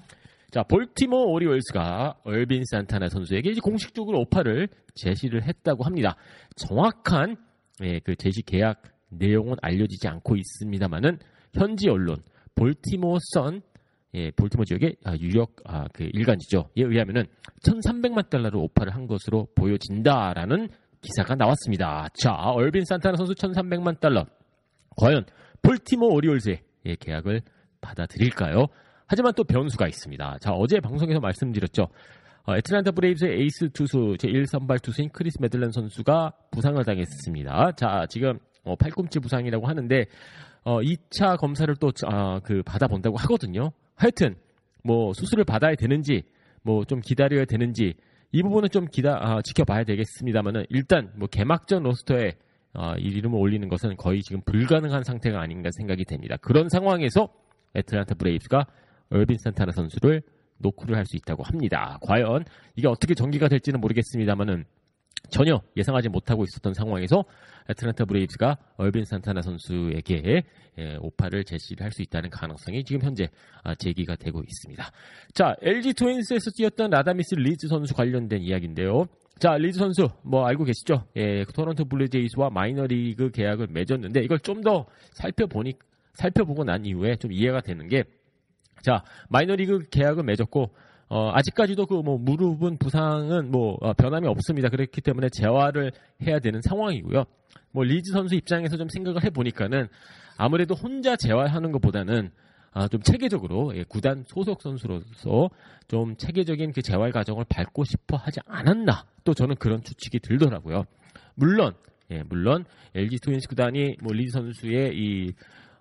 자, 0.51 0.63
볼티모 0.63 1.31
오리올스가 1.33 2.21
얼빈 2.25 2.65
산타나 2.65 3.11
선수에게 3.11 3.51
이제 3.51 3.61
공식적으로 3.61 4.21
오파를 4.21 4.69
제시를 4.95 5.47
했다고 5.47 5.85
합니다. 5.85 6.17
정확한 6.57 7.37
예, 7.83 7.99
그 8.01 8.17
제시 8.17 8.43
계약 8.43 8.83
내용은 9.11 9.57
알려지지 9.61 10.09
않고 10.09 10.37
있습니다만은 10.37 11.19
현지 11.53 11.89
언론 11.89 12.23
볼티모 12.55 13.19
선 13.35 13.61
예, 14.15 14.31
볼티모 14.31 14.65
지역의 14.65 14.97
아, 15.05 15.17
유력 15.17 15.57
아, 15.65 15.87
그 15.93 16.09
일간지죠. 16.13 16.71
에 16.79 16.83
의하면은 16.83 17.27
1,300만 17.63 18.31
달러를 18.31 18.59
offer를 18.59 18.95
한 18.95 19.07
것으로 19.07 19.49
보여진다라는 19.55 20.69
기사가 21.01 21.35
나왔습니다. 21.35 22.09
자, 22.15 22.33
얼빈 22.33 22.85
산타나 22.85 23.17
선수 23.17 23.35
1,300만 23.35 24.01
달러. 24.01 24.27
과연 24.97 25.25
볼티모 25.63 26.09
오리올스의 26.09 26.61
예, 26.87 26.97
계약을 26.97 27.43
받아들일까요? 27.81 28.67
하지만 29.07 29.33
또 29.35 29.45
변수가 29.45 29.87
있습니다. 29.87 30.39
자, 30.41 30.53
어제 30.53 30.81
방송에서 30.81 31.21
말씀드렸죠. 31.21 31.89
어, 32.45 32.57
애틀란타 32.57 32.93
브레이브스의 32.93 33.41
에이스 33.43 33.71
투수, 33.73 34.17
제1선발 34.19 34.83
투수인 34.83 35.11
크리스 35.11 35.39
메들렌 35.41 35.71
선수가 35.71 36.33
부상을 36.51 36.83
당했습니다. 36.85 37.73
자, 37.73 38.07
지금 38.09 38.39
어, 38.65 38.75
팔꿈치 38.77 39.19
부상이라고 39.21 39.67
하는데 39.67 40.07
어, 40.65 40.81
2차 40.81 41.39
검사를 41.39 41.75
또 41.77 41.93
어, 42.07 42.41
그 42.43 42.63
받아본다고 42.65 43.17
하거든요. 43.19 43.71
하여튼 43.95 44.37
뭐 44.83 45.13
수술을 45.13 45.45
받아야 45.45 45.75
되는지 45.75 46.23
뭐 46.63 46.85
좀 46.85 47.01
기다려야 47.01 47.45
되는지 47.45 47.95
이 48.33 48.43
부분은 48.43 48.69
좀 48.71 48.87
기다 48.87 49.19
아, 49.21 49.43
지켜봐야 49.43 49.85
되겠습니다만은 49.85 50.67
일단 50.69 51.11
뭐 51.17 51.29
개막전 51.29 51.83
roster에 51.83 52.33
어, 52.75 52.95
이 52.99 53.09
이름을 53.09 53.39
올리는 53.39 53.67
것은 53.69 53.97
거의 53.97 54.23
지금 54.23 54.43
불가능한 54.45 55.03
상태가 55.03 55.41
아닌가 55.41 55.71
생각이 55.73 56.05
됩니다. 56.05 56.37
그런 56.43 56.69
상황에서 56.69 57.29
애틀란타 57.75 58.17
브레이브스가 58.17 58.67
얼빈 59.11 59.39
산타나 59.39 59.73
선수를 59.73 60.23
노크를 60.59 60.97
할 60.97 61.07
수 61.07 61.17
있다고 61.17 61.43
합니다. 61.45 61.99
과연 62.03 62.45
이게 62.77 62.89
어떻게 62.89 63.15
전개가 63.15 63.49
될지는 63.49 63.81
모르겠습니다만은 63.81 64.65
전혀 65.31 65.61
예상하지 65.77 66.09
못하고 66.09 66.45
있었던 66.45 66.73
상황에서 66.75 67.25
애틀란타 67.71 68.07
브레이브스가 68.07 68.57
얼빈 68.77 69.05
산타나 69.05 69.43
선수에게 69.43 70.43
예, 70.79 70.97
오퍼를 71.01 71.45
제시를 71.45 71.85
할 71.85 71.91
수 71.93 72.03
있다는 72.03 72.31
가능성이 72.31 72.85
지금 72.85 73.03
현재 73.03 73.29
아, 73.65 73.75
제기가 73.75 74.15
되고 74.17 74.41
있습니다. 74.43 74.91
자, 75.35 75.55
LG 75.61 75.95
트윈스에서 75.95 76.51
뛰었던 76.57 76.91
라다미스 76.91 77.35
리즈 77.35 77.67
선수 77.67 77.95
관련된 77.95 78.41
이야기인데요. 78.43 79.07
자, 79.39 79.57
리즈 79.57 79.79
선수 79.79 80.09
뭐 80.23 80.47
알고 80.47 80.65
계시죠? 80.65 81.05
예, 81.17 81.45
토론토 81.55 81.85
블루제이스와 81.87 82.51
마이너리그 82.51 83.31
계약을 83.31 83.69
맺었는데 83.71 84.21
이걸 84.23 84.39
좀 84.41 84.63
더 84.63 84.87
살펴보니 85.13 85.75
살펴보고 86.15 86.65
난 86.65 86.85
이후에 86.85 87.17
좀 87.17 87.33
이해가 87.33 87.61
되는 87.61 87.87
게 87.89 88.05
자, 88.83 89.03
마이너리그 89.29 89.89
계약을 89.91 90.25
맺었고 90.25 90.71
어, 91.09 91.31
아직까지도 91.33 91.87
그 91.87 92.03
뭐 92.03 92.19
무릎은 92.19 92.79
부상은 92.79 93.51
뭐 93.51 93.77
어, 93.81 93.93
변함이 93.93 94.27
없습니다. 94.29 94.69
그렇기 94.69 95.01
때문에 95.01 95.29
재활을 95.31 95.93
해야 96.23 96.39
되는 96.39 96.61
상황이고요. 96.63 97.25
뭐 97.73 97.85
리즈 97.85 98.13
선수 98.13 98.35
입장에서 98.35 98.77
좀 98.77 98.89
생각을 98.89 99.25
해 99.25 99.31
보니까는 99.31 99.89
아무래도 100.37 100.75
혼자 100.75 101.17
재활하는 101.17 101.73
것보다는 101.73 102.31
아, 102.73 102.87
좀 102.87 103.01
체계적으로 103.03 103.75
예, 103.77 103.85
구단 103.85 104.25
소속 104.27 104.63
선수로서 104.63 105.51
좀 105.89 106.17
체계적인 106.17 106.73
그 106.73 106.83
재활 106.83 107.11
과정을 107.11 107.45
밟고 107.49 107.85
싶어 107.85 108.17
하지 108.17 108.41
않았나 108.47 109.05
또 109.25 109.35
저는 109.35 109.57
그런 109.57 109.83
추측이 109.83 110.21
들더라고요. 110.21 110.85
물론 111.35 111.75
예, 112.11 112.23
물론 112.29 112.65
LG 112.95 113.19
트윈스 113.19 113.49
구단이 113.49 113.97
뭐 114.03 114.13
리즈 114.13 114.33
선수의 114.33 114.93
이 114.95 115.33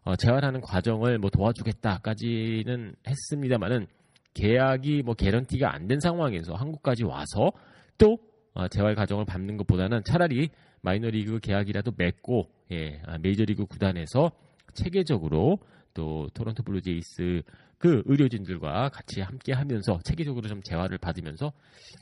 어, 0.03 0.15
재활하는 0.15 0.61
과정을 0.61 1.19
뭐 1.19 1.29
도와주겠다까지는 1.29 2.95
했습니다만은 3.07 3.87
계약이 4.37 5.03
뭐 5.03 5.13
개런티가 5.15 5.73
안 5.73 5.87
된 5.87 5.99
상황에서 5.99 6.53
한국까지 6.53 7.03
와서 7.03 7.51
또 7.97 8.17
어, 8.53 8.67
재활 8.67 8.95
과정을 8.95 9.25
밟는 9.25 9.57
것보다는 9.57 10.03
차라리 10.05 10.49
마이너리그 10.81 11.39
계약이라도 11.39 11.93
맺고 11.97 12.49
예, 12.71 13.01
아, 13.05 13.17
메이저리그 13.17 13.65
구단에서 13.65 14.31
체계적으로 14.73 15.59
또 15.93 16.27
토론토 16.33 16.63
블루제이스 16.63 17.41
그 17.77 18.03
의료진들과 18.05 18.89
같이 18.89 19.21
함께 19.21 19.53
하면서 19.53 19.99
체계적으로 20.03 20.47
좀 20.47 20.61
재활을 20.63 20.97
받으면서 20.97 21.51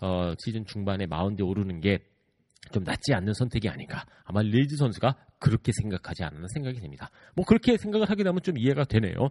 어, 0.01 0.33
시즌 0.39 0.65
중반에 0.65 1.05
마운드에 1.05 1.45
오르는 1.45 1.79
게 1.81 1.99
좀 2.71 2.83
낫지 2.83 3.13
않는 3.13 3.33
선택이 3.33 3.69
아닌가. 3.69 4.05
아마 4.23 4.41
리즈 4.41 4.77
선수가 4.77 5.15
그렇게 5.39 5.71
생각하지 5.71 6.23
않나 6.23 6.47
생각이 6.53 6.79
됩니다. 6.79 7.09
뭐 7.35 7.45
그렇게 7.45 7.77
생각을 7.77 8.09
하게 8.09 8.23
되면 8.23 8.41
좀 8.41 8.57
이해가 8.57 8.85
되네요. 8.85 9.29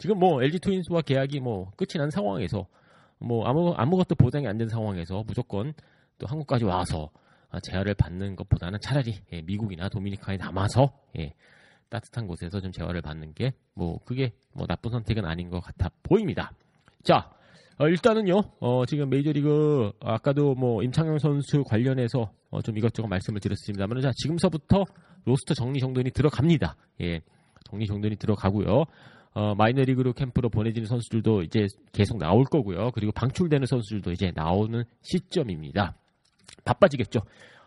지금 0.00 0.18
뭐 0.18 0.42
LG 0.42 0.58
트윈스와 0.58 1.02
계약이 1.02 1.38
뭐 1.40 1.70
끝이 1.76 1.90
난 1.98 2.10
상황에서 2.10 2.66
뭐 3.18 3.46
아무 3.46 3.72
아무것도 3.76 4.16
보장이 4.16 4.48
안 4.48 4.58
된 4.58 4.68
상황에서 4.68 5.22
무조건 5.26 5.72
또 6.18 6.26
한국까지 6.26 6.64
와서 6.64 7.10
재활을 7.62 7.94
받는 7.94 8.34
것보다는 8.36 8.78
차라리 8.80 9.14
예, 9.32 9.42
미국이나 9.42 9.88
도미니카에 9.88 10.36
남아서 10.38 10.92
예, 11.18 11.34
따뜻한 11.90 12.26
곳에서 12.26 12.60
좀 12.60 12.72
재활을 12.72 13.00
받는 13.02 13.34
게 13.34 13.52
뭐 13.74 13.98
그게 14.04 14.32
뭐 14.52 14.66
나쁜 14.66 14.90
선택은 14.90 15.24
아닌 15.24 15.48
것 15.48 15.60
같아 15.60 15.90
보입니다. 16.02 16.52
자 17.02 17.30
어, 17.78 17.88
일단은요 17.88 18.34
어, 18.60 18.84
지금 18.86 19.08
메이저리그 19.08 19.92
아까도 20.00 20.54
뭐 20.54 20.82
임창용 20.82 21.18
선수 21.18 21.64
관련해서 21.64 22.30
어, 22.50 22.60
좀 22.62 22.76
이것저것 22.76 23.08
말씀을 23.08 23.40
드렸습니다만 23.40 24.00
자 24.02 24.10
지금서부터 24.16 24.84
로스터 25.24 25.54
정리 25.54 25.80
정돈이 25.80 26.10
들어갑니다. 26.10 26.76
예, 27.00 27.20
정리 27.70 27.86
정돈이 27.86 28.16
들어가고요. 28.16 28.84
어, 29.32 29.54
마이너리그로 29.54 30.12
캠프로 30.12 30.48
보내지는 30.48 30.86
선수들도 30.86 31.42
이제 31.42 31.66
계속 31.92 32.18
나올 32.18 32.44
거고요. 32.44 32.90
그리고 32.92 33.12
방출되는 33.12 33.66
선수들도 33.66 34.12
이제 34.12 34.32
나오는 34.34 34.84
시점입니다. 35.02 35.94
바빠지겠죠. 36.64 37.20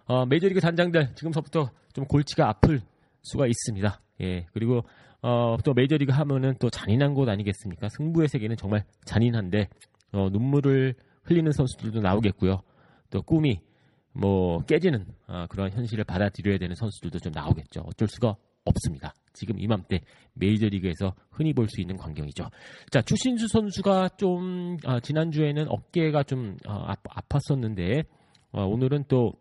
어, 0.05 0.25
메이저리그 0.25 0.59
단장들 0.59 1.15
지금서부터 1.15 1.69
좀 1.93 2.05
골치가 2.05 2.49
아플 2.49 2.81
수가 3.21 3.47
있습니다. 3.47 4.01
예, 4.21 4.45
그리고 4.53 4.83
어, 5.21 5.55
또 5.63 5.73
메이저리그 5.73 6.11
하면은 6.11 6.55
또 6.59 6.69
잔인한 6.69 7.13
곳 7.13 7.29
아니겠습니까? 7.29 7.87
승부의 7.89 8.27
세계는 8.27 8.57
정말 8.57 8.83
잔인한데 9.05 9.69
어, 10.11 10.29
눈물을 10.29 10.95
흘리는 11.23 11.51
선수들도 11.51 12.01
나오겠고요. 12.01 12.61
또 13.09 13.21
꿈이 13.21 13.61
뭐 14.11 14.59
깨지는 14.65 15.05
어, 15.27 15.45
그런 15.49 15.71
현실을 15.71 16.03
받아들여야 16.03 16.57
되는 16.57 16.75
선수들도 16.75 17.19
좀 17.19 17.31
나오겠죠. 17.31 17.81
어쩔 17.85 18.07
수가 18.09 18.35
없습니다. 18.65 19.13
지금 19.33 19.59
이맘때 19.59 20.01
메이저리그에서 20.35 21.13
흔히 21.31 21.53
볼 21.53 21.67
수 21.67 21.81
있는 21.81 21.97
광경이죠. 21.97 22.49
자, 22.91 23.01
추신수 23.01 23.47
선수가 23.47 24.09
좀 24.17 24.77
아, 24.85 24.99
지난주에는 24.99 25.67
어깨가 25.69 26.23
좀 26.23 26.57
아, 26.65 26.95
아팠었는데 26.95 28.05
어, 28.51 28.65
오늘은 28.65 29.05
또 29.07 29.33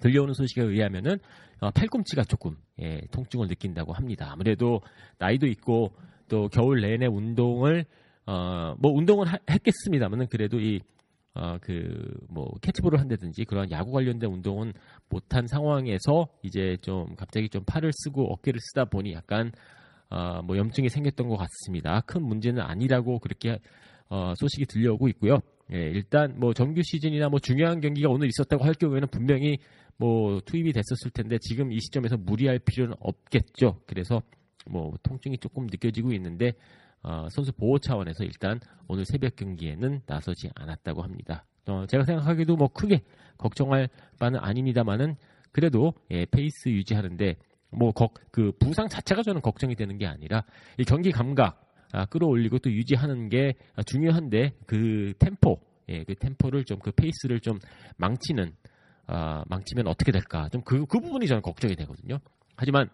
들려오는 0.00 0.34
소식에 0.34 0.62
의하면은 0.62 1.18
어, 1.60 1.70
팔꿈치가 1.70 2.24
조금 2.24 2.56
예, 2.80 3.00
통증을 3.10 3.48
느낀다고 3.48 3.92
합니다. 3.92 4.28
아무래도 4.30 4.80
나이도 5.18 5.46
있고 5.46 5.92
또 6.28 6.48
겨울 6.48 6.80
내내 6.80 7.06
운동을 7.06 7.84
어, 8.26 8.74
뭐 8.78 8.92
운동을 8.92 9.26
하, 9.26 9.38
했겠습니다만은 9.50 10.28
그래도 10.28 10.58
이 10.60 10.80
어, 11.34 11.58
그, 11.60 12.16
뭐, 12.28 12.48
캐치볼을 12.62 13.00
한다든지 13.00 13.44
그런 13.44 13.70
야구 13.70 13.90
관련된 13.90 14.30
운동은 14.30 14.72
못한 15.08 15.46
상황에서 15.46 16.28
이제 16.42 16.76
좀 16.80 17.16
갑자기 17.16 17.48
좀 17.48 17.64
팔을 17.64 17.90
쓰고 17.92 18.32
어깨를 18.32 18.60
쓰다 18.60 18.84
보니 18.84 19.12
약간, 19.12 19.50
어, 20.10 20.42
뭐 20.42 20.56
염증이 20.56 20.88
생겼던 20.88 21.28
것 21.28 21.36
같습니다. 21.36 22.00
큰 22.02 22.22
문제는 22.22 22.62
아니라고 22.62 23.18
그렇게, 23.18 23.58
어, 24.08 24.34
소식이 24.36 24.66
들려오고 24.66 25.08
있고요. 25.08 25.40
예, 25.72 25.78
일단 25.78 26.38
뭐 26.38 26.52
정규 26.52 26.82
시즌이나 26.82 27.28
뭐 27.28 27.40
중요한 27.40 27.80
경기가 27.80 28.10
오늘 28.10 28.28
있었다고 28.28 28.64
할 28.64 28.74
경우에는 28.74 29.08
분명히 29.08 29.58
뭐 29.96 30.40
투입이 30.40 30.72
됐었을 30.72 31.10
텐데 31.10 31.38
지금 31.40 31.72
이 31.72 31.80
시점에서 31.80 32.16
무리할 32.16 32.58
필요는 32.58 32.94
없겠죠. 33.00 33.80
그래서 33.86 34.22
뭐 34.66 34.92
통증이 35.02 35.38
조금 35.38 35.66
느껴지고 35.66 36.12
있는데 36.12 36.52
어, 37.04 37.28
선수 37.30 37.52
보호 37.52 37.78
차원에서 37.78 38.24
일단 38.24 38.58
오늘 38.88 39.04
새벽 39.04 39.36
경기에는 39.36 40.00
나서지 40.06 40.50
않았다고 40.54 41.02
합니다. 41.02 41.44
어, 41.66 41.86
제가 41.86 42.04
생각하기도 42.04 42.56
뭐 42.56 42.68
크게 42.68 43.02
걱정할 43.36 43.88
바는 44.18 44.40
아닙니다만은 44.40 45.16
그래도 45.52 45.92
예, 46.10 46.24
페이스 46.24 46.70
유지하는데 46.70 47.36
뭐그 47.70 48.52
부상 48.58 48.88
자체가 48.88 49.22
저는 49.22 49.40
걱정이 49.40 49.74
되는 49.74 49.98
게 49.98 50.06
아니라 50.06 50.44
이 50.78 50.84
경기 50.84 51.12
감각 51.12 51.60
아, 51.92 52.06
끌어올리고 52.06 52.58
또 52.58 52.72
유지하는 52.72 53.28
게 53.28 53.54
중요한데 53.86 54.54
그 54.66 55.12
템포, 55.18 55.60
예, 55.90 56.04
그 56.04 56.14
템포를 56.14 56.64
좀 56.64 56.78
그 56.80 56.90
페이스를 56.90 57.40
좀 57.40 57.58
망치는 57.98 58.52
아, 59.06 59.44
망치면 59.48 59.86
어떻게 59.86 60.10
될까? 60.10 60.48
좀그그 60.48 61.00
부분이 61.00 61.26
저는 61.26 61.42
걱정이 61.42 61.76
되거든요. 61.76 62.18
하지만 62.56 62.88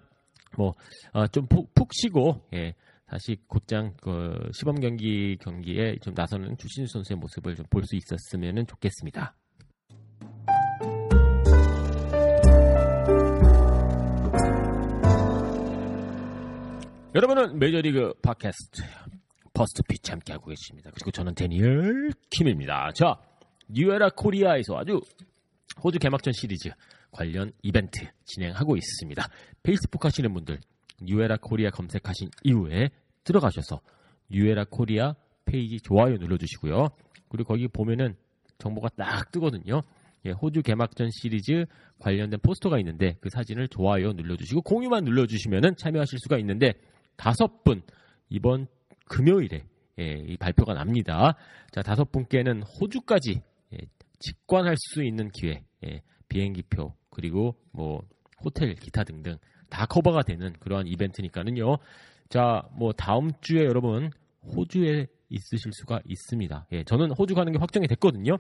뭐좀푹 0.57 1.71
아, 1.79 1.89
쉬고 1.93 2.43
예, 2.55 2.75
다시 3.11 3.37
곧장 3.49 3.93
그 4.01 4.39
시범 4.53 4.79
경기 4.79 5.37
경기에 5.41 5.97
좀 6.01 6.15
나서는 6.15 6.57
추신수 6.57 6.93
선수의 6.93 7.17
모습을 7.19 7.57
좀 7.57 7.67
볼 7.69 7.83
수 7.85 7.97
있었으면 7.97 8.65
좋겠습니다. 8.69 9.35
여러분은 17.17 17.59
메이저리그 17.59 18.15
팟캐스트 18.23 18.83
퍼스트 19.53 19.83
피치 19.89 20.13
함께 20.13 20.33
하고 20.33 20.47
계십니다. 20.47 20.91
그리고 20.95 21.11
저는 21.11 21.35
데니얼 21.35 22.13
킴입니다. 22.31 22.93
자, 22.95 23.17
뉴에라 23.69 24.11
코리아에서 24.11 24.79
아주 24.79 25.01
호주 25.83 25.99
개막전 25.99 26.33
시리즈 26.33 26.71
관련 27.11 27.51
이벤트 27.63 28.07
진행하고 28.27 28.77
있습니다. 28.77 29.29
페이스북 29.65 30.05
하시는 30.05 30.33
분들 30.33 30.61
뉴에라 31.01 31.39
코리아 31.41 31.71
검색하신 31.71 32.31
이후에 32.45 32.91
들어가셔서 33.25 33.81
뉴에라 34.31 34.65
코리아 34.71 35.15
페이지 35.45 35.81
좋아요 35.81 36.17
눌러주시고요. 36.17 36.89
그리고 37.29 37.49
거기 37.49 37.69
보면은 37.69 38.17
정보가 38.59 38.91
딱 38.97 39.31
뜨거든요. 39.31 39.83
예, 40.27 40.33
호주 40.33 40.63
개막전 40.63 41.11
시리즈 41.11 41.65
관련된 41.99 42.41
포스터가 42.43 42.79
있는데 42.81 43.17
그 43.21 43.31
사진을 43.31 43.69
좋아요 43.69 44.13
눌러주시고 44.13 44.63
공유만 44.63 45.05
눌러주시면은 45.05 45.77
참여하실 45.77 46.19
수가 46.19 46.39
있는데 46.39 46.75
다섯 47.17 47.65
분 47.65 47.83
이번 48.29 48.67
금요일에 49.07 49.65
예, 49.99 50.05
이 50.27 50.37
발표가 50.37 50.75
납니다. 50.75 51.37
자 51.73 51.83
다섯 51.83 52.11
분께는 52.13 52.63
호주까지 52.63 53.43
예, 53.73 53.79
직관할 54.19 54.77
수 54.77 55.03
있는 55.03 55.31
기회, 55.31 55.65
예, 55.87 56.03
비행기표 56.29 56.95
그리고 57.11 57.57
뭐 57.73 58.03
호텔 58.45 58.75
기타 58.75 59.05
등등 59.05 59.37
다 59.71 59.87
커버가 59.87 60.23
되는 60.23 60.53
그러한 60.61 60.87
이벤트니까는요. 60.87 61.79
자 62.29 62.63
뭐 62.77 62.93
다음 62.93 63.31
주에 63.41 63.65
여러분 63.65 64.11
호주에 64.57 65.07
있으실 65.29 65.73
수가 65.73 66.01
있습니다. 66.07 66.67
예, 66.73 66.85
저는 66.85 67.13
호주 67.13 67.35
가는 67.35 67.53
게 67.53 67.59
확정이 67.59 67.87
됐거든요. 67.87 68.37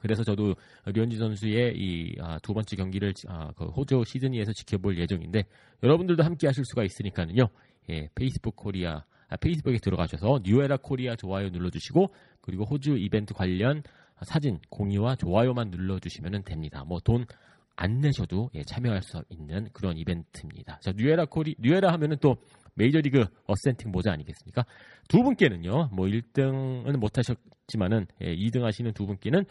그래서 0.00 0.22
저도 0.22 0.54
류현진 0.84 1.18
선수의 1.18 1.74
이두 1.76 2.22
아, 2.22 2.38
번째 2.54 2.76
경기를 2.76 3.14
아, 3.28 3.52
그 3.56 3.64
호주 3.66 4.04
시드니에서 4.06 4.52
지켜볼 4.52 4.98
예정인데 4.98 5.44
여러분들도 5.82 6.22
함께 6.22 6.46
하실 6.46 6.64
수가 6.64 6.84
있으니까는요. 6.84 7.48
예, 7.90 8.08
페이스북 8.14 8.56
코리아 8.56 9.04
아, 9.28 9.36
페이스북에 9.36 9.78
들어가셔서 9.78 10.40
뉴에라 10.44 10.76
코리아 10.78 11.16
좋아요 11.16 11.48
눌러주시고 11.48 12.12
그리고 12.42 12.64
호주 12.64 12.98
이벤트 12.98 13.32
관련 13.32 13.82
사진 14.22 14.58
공유와 14.70 15.16
좋아요만 15.16 15.70
눌러주시면 15.70 16.44
됩니다. 16.44 16.84
뭐 16.84 17.00
돈 17.00 17.26
안 17.76 18.00
내셔도 18.00 18.50
예, 18.54 18.62
참여할 18.62 19.02
수 19.02 19.22
있는 19.28 19.68
그런 19.72 19.96
이벤트입니다. 19.96 20.78
자, 20.80 20.92
뉴에라 20.96 21.26
코리 21.26 21.56
뉴에라 21.58 21.92
하면은 21.92 22.16
또 22.20 22.36
메이저리그 22.74 23.24
authentic 23.46 23.90
모자 23.90 24.12
아니겠습니까? 24.12 24.64
두 25.08 25.22
분께는요, 25.22 25.90
뭐 25.92 26.06
1등은 26.06 26.96
못 26.96 27.18
하셨지만은 27.18 28.06
예, 28.22 28.34
2등 28.36 28.62
하시는 28.62 28.92
두 28.92 29.06
분께는 29.06 29.44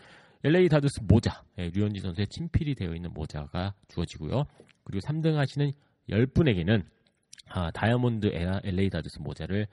LA 0.44 0.68
다저스 0.68 1.02
모자, 1.04 1.44
예, 1.58 1.70
류현진 1.70 2.02
선수의 2.02 2.28
친필이 2.28 2.76
되어 2.76 2.94
있는 2.94 3.14
모자가 3.14 3.74
주어지고요. 3.88 4.46
그리고 4.84 5.00
3등 5.08 5.36
하시는 5.36 5.72
10분에게는 6.10 6.84
아, 7.50 7.72
다이아몬드 7.72 8.28
에라 8.34 8.62
LA 8.64 8.90
다저스 8.90 9.20
모자를 9.20 9.68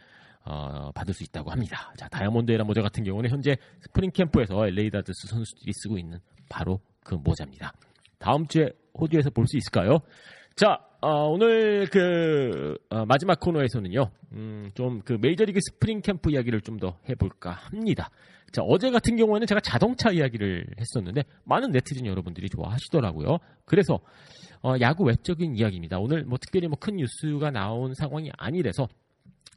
어, 0.45 0.91
받을 0.93 1.13
수 1.13 1.25
있다고 1.25 1.51
합니다. 1.51 1.93
자, 1.97 2.09
다이아몬드 2.09 2.51
에라 2.53 2.65
모자 2.65 2.83
같은 2.83 3.05
경우는 3.05 3.31
현재 3.31 3.57
스프링 3.81 4.11
캠프에서 4.13 4.67
LA 4.67 4.91
다저스 4.91 5.29
선수들이 5.29 5.73
쓰고 5.75 5.99
있는 5.99 6.19
바로 6.49 6.81
그 7.03 7.15
모자입니다. 7.15 7.73
다음 8.21 8.47
주에 8.47 8.69
호주에서 8.99 9.31
볼 9.31 9.47
수 9.47 9.57
있을까요? 9.57 9.99
자, 10.55 10.79
어, 11.01 11.29
오늘 11.31 11.87
그 11.91 12.77
어, 12.91 13.05
마지막 13.07 13.41
코너에서는요, 13.41 14.11
음, 14.33 14.71
좀 14.75 15.01
그 15.05 15.15
메이저리그 15.21 15.59
스프링 15.61 16.03
캠프 16.03 16.31
이야기를 16.31 16.61
좀 16.61 16.79
더 16.79 16.97
해볼까 17.09 17.51
합니다. 17.51 18.11
자, 18.53 18.63
어제 18.63 18.91
같은 18.91 19.17
경우에는 19.17 19.47
제가 19.47 19.61
자동차 19.61 20.11
이야기를 20.11 20.67
했었는데 20.79 21.23
많은 21.45 21.71
네티즌 21.71 22.05
여러분들이 22.07 22.49
좋아하시더라고요. 22.51 23.39
그래서 23.65 24.01
어, 24.63 24.75
야구 24.81 25.05
외적인 25.05 25.57
이야기입니다. 25.57 25.99
오늘 25.99 26.25
뭐 26.25 26.37
특별히 26.39 26.69
뭐 26.69 26.77
큰 26.79 26.97
뉴스가 26.97 27.51
나온 27.51 27.95
상황이 27.95 28.31
아니라서 28.37 28.87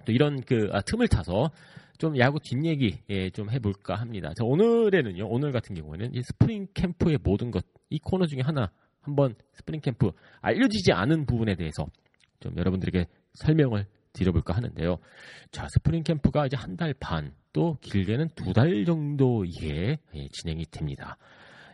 또 0.05 0.11
이런 0.11 0.41
그 0.41 0.69
아, 0.71 0.79
틈을 0.81 1.07
타서 1.09 1.51
좀 1.97 2.17
야구 2.17 2.39
뒷얘기 2.39 2.99
예, 3.09 3.29
좀 3.29 3.49
해볼까 3.49 3.95
합니다. 3.95 4.31
자, 4.35 4.43
오늘에는요, 4.43 5.27
오늘 5.27 5.51
같은 5.51 5.75
경우에는 5.75 6.13
이 6.13 6.21
스프링 6.23 6.67
캠프의 6.73 7.17
모든 7.23 7.51
것, 7.51 7.65
이 7.89 7.99
코너 7.99 8.25
중에 8.25 8.41
하나, 8.41 8.71
한번 9.01 9.35
스프링 9.53 9.81
캠프 9.81 10.11
알려지지 10.41 10.91
않은 10.91 11.25
부분에 11.25 11.55
대해서 11.55 11.85
좀 12.39 12.53
여러분들에게 12.57 13.05
설명을 13.35 13.85
드려볼까 14.13 14.53
하는데요. 14.55 14.97
자, 15.51 15.67
스프링 15.69 16.03
캠프가 16.03 16.45
이제 16.47 16.55
한 16.57 16.75
달 16.77 16.93
반, 16.99 17.33
또 17.53 17.77
길게는 17.81 18.29
두 18.35 18.53
달 18.53 18.83
정도에 18.85 19.97
예, 20.15 20.27
진행이 20.31 20.65
됩니다. 20.71 21.17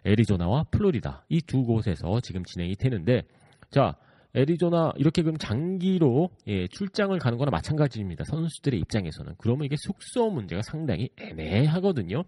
애리조나와 0.06 0.64
플로리다 0.72 1.26
이 1.30 1.42
두 1.42 1.64
곳에서 1.64 2.20
지금 2.22 2.44
진행이 2.46 2.76
되는데 2.76 3.24
자 3.70 3.96
애리조나 4.36 4.94
이렇게 4.98 5.24
그럼 5.24 5.38
장기로 5.38 6.30
예, 6.48 6.68
출장을 6.68 7.18
가는 7.20 7.38
거나 7.38 7.50
마찬가지입니다. 7.52 8.24
선수들의 8.26 8.80
입장에서는 8.82 9.36
그러면 9.38 9.66
이게 9.66 9.76
숙소 9.78 10.30
문제가 10.30 10.62
상당히 10.62 11.10
애매하거든요. 11.20 12.24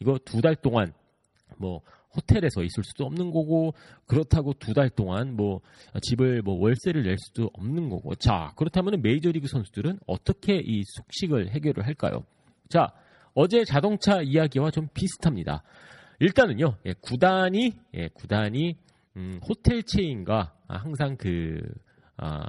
이거 0.00 0.18
두 0.24 0.40
달 0.42 0.54
동안 0.56 0.92
뭐 1.56 1.80
호텔에서 2.14 2.62
있을 2.62 2.84
수도 2.84 3.04
없는 3.04 3.30
거고 3.30 3.72
그렇다고 4.06 4.52
두 4.54 4.74
달 4.74 4.90
동안 4.90 5.36
뭐 5.36 5.60
집을 6.02 6.42
뭐 6.42 6.54
월세를 6.60 7.02
낼 7.02 7.16
수도 7.18 7.50
없는 7.54 7.88
거고 7.88 8.14
자 8.14 8.52
그렇다면 8.56 9.00
메이저리그 9.02 9.46
선수들은 9.48 10.00
어떻게 10.06 10.56
이 10.56 10.82
숙식을 10.84 11.50
해결을 11.50 11.86
할까요? 11.86 12.24
자 12.68 12.92
어제 13.34 13.64
자동차 13.64 14.20
이야기와 14.20 14.70
좀 14.70 14.88
비슷합니다. 14.94 15.62
일단은요, 16.20 16.76
예, 16.86 16.94
구단이, 17.00 17.72
예, 17.94 18.08
구단이, 18.08 18.76
음, 19.18 19.40
호텔 19.42 19.82
체인과 19.82 20.54
항상 20.68 21.16
그, 21.16 21.60
아, 22.16 22.40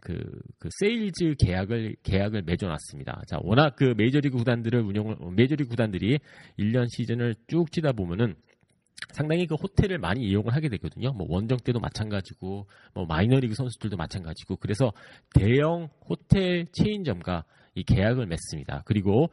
그, 0.00 0.22
그, 0.58 0.68
세일즈 0.78 1.34
계약을, 1.40 1.96
계약을 2.04 2.42
맺어 2.42 2.68
놨습니다. 2.68 3.22
자, 3.26 3.38
워낙 3.42 3.74
그 3.74 3.94
메이저리그 3.96 4.38
구단들을 4.38 4.80
운영을, 4.80 5.16
메이저리그 5.34 5.70
구단들이 5.70 6.20
1년 6.60 6.86
시즌을 6.88 7.34
쭉 7.48 7.72
치다 7.72 7.92
보면은 7.92 8.36
상당히 9.14 9.46
그 9.46 9.56
호텔을 9.56 9.98
많이 9.98 10.22
이용을 10.22 10.54
하게 10.54 10.68
되거든요. 10.68 11.12
뭐 11.12 11.26
원정 11.28 11.58
때도 11.58 11.80
마찬가지고, 11.80 12.68
뭐 12.94 13.06
마이너리그 13.06 13.54
선수들도 13.54 13.96
마찬가지고, 13.96 14.56
그래서 14.56 14.92
대형 15.34 15.88
호텔 16.08 16.66
체인점과 16.70 17.44
이 17.74 17.82
계약을 17.82 18.26
맺습니다. 18.26 18.82
그리고, 18.86 19.28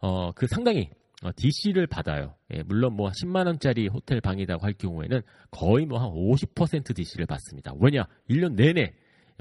어, 0.00 0.32
그 0.32 0.48
상당히 0.48 0.90
어, 0.90 1.03
DC를 1.36 1.86
받아요. 1.86 2.34
예, 2.52 2.62
물론 2.62 2.94
뭐 2.94 3.10
10만 3.10 3.46
원짜리 3.46 3.88
호텔 3.88 4.20
방이라고 4.20 4.64
할 4.64 4.74
경우에는 4.74 5.22
거의 5.50 5.86
뭐 5.86 5.98
한 5.98 6.10
50% 6.10 6.94
DC를 6.94 7.26
받습니다. 7.26 7.72
왜냐? 7.80 8.06
1년 8.28 8.54
내내 8.54 8.92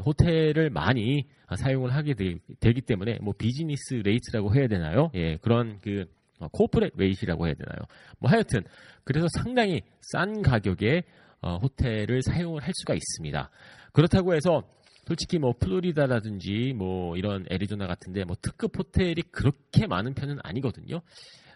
호텔을 0.03 0.69
많이 0.69 1.27
사용을 1.55 1.93
하게 1.93 2.13
되, 2.13 2.73
기 2.73 2.81
때문에 2.81 3.19
뭐 3.21 3.33
business 3.37 3.95
rate라고 3.95 4.55
해야 4.55 4.67
되나요? 4.67 5.11
예, 5.13 5.37
그런 5.37 5.79
그 5.81 6.05
어, 6.39 6.47
corporate 6.47 6.93
rate라고 6.95 7.45
해야 7.47 7.53
되나요? 7.53 7.77
뭐 8.19 8.31
하여튼 8.31 8.63
그래서 9.03 9.27
상당히 9.37 9.81
싼 10.01 10.41
가격에 10.41 11.03
어, 11.41 11.57
호텔을 11.57 12.21
사용을 12.23 12.63
할 12.63 12.71
수가 12.73 12.93
있습니다. 12.93 13.49
그렇다고 13.91 14.33
해서 14.33 14.63
솔직히 15.05 15.37
뭐 15.37 15.53
플로리다라든지 15.59 16.73
뭐 16.75 17.17
이런 17.17 17.45
애리조나 17.51 17.87
같은데 17.87 18.23
뭐 18.23 18.35
특급 18.41 18.77
호텔이 18.77 19.15
그렇게 19.31 19.85
많은 19.85 20.13
편은 20.13 20.39
아니거든요. 20.41 21.01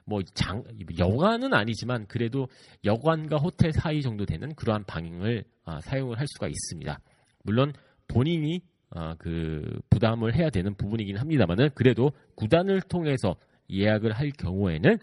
뭐 0.07 0.21
장, 0.33 0.63
여관은 0.97 1.53
아니지만 1.53 2.07
그래도 2.07 2.47
여관과 2.85 3.37
호텔 3.37 3.73
사이 3.73 4.01
정도 4.01 4.25
되는 4.25 4.55
그러한 4.55 4.85
방향을 4.85 5.43
아, 5.65 5.81
사용을 5.81 6.17
할 6.17 6.25
수가 6.27 6.47
있습니다. 6.47 6.97
물론 7.43 7.73
본인이 8.07 8.61
아, 8.89 9.15
그 9.19 9.79
부담을 9.89 10.33
해야 10.33 10.49
되는 10.49 10.73
부분이긴 10.75 11.17
합니다만은 11.17 11.71
그래도 11.75 12.11
구단을 12.35 12.81
통해서 12.81 13.35
예약을 13.69 14.13
할 14.13 14.31
경우에는 14.31 14.97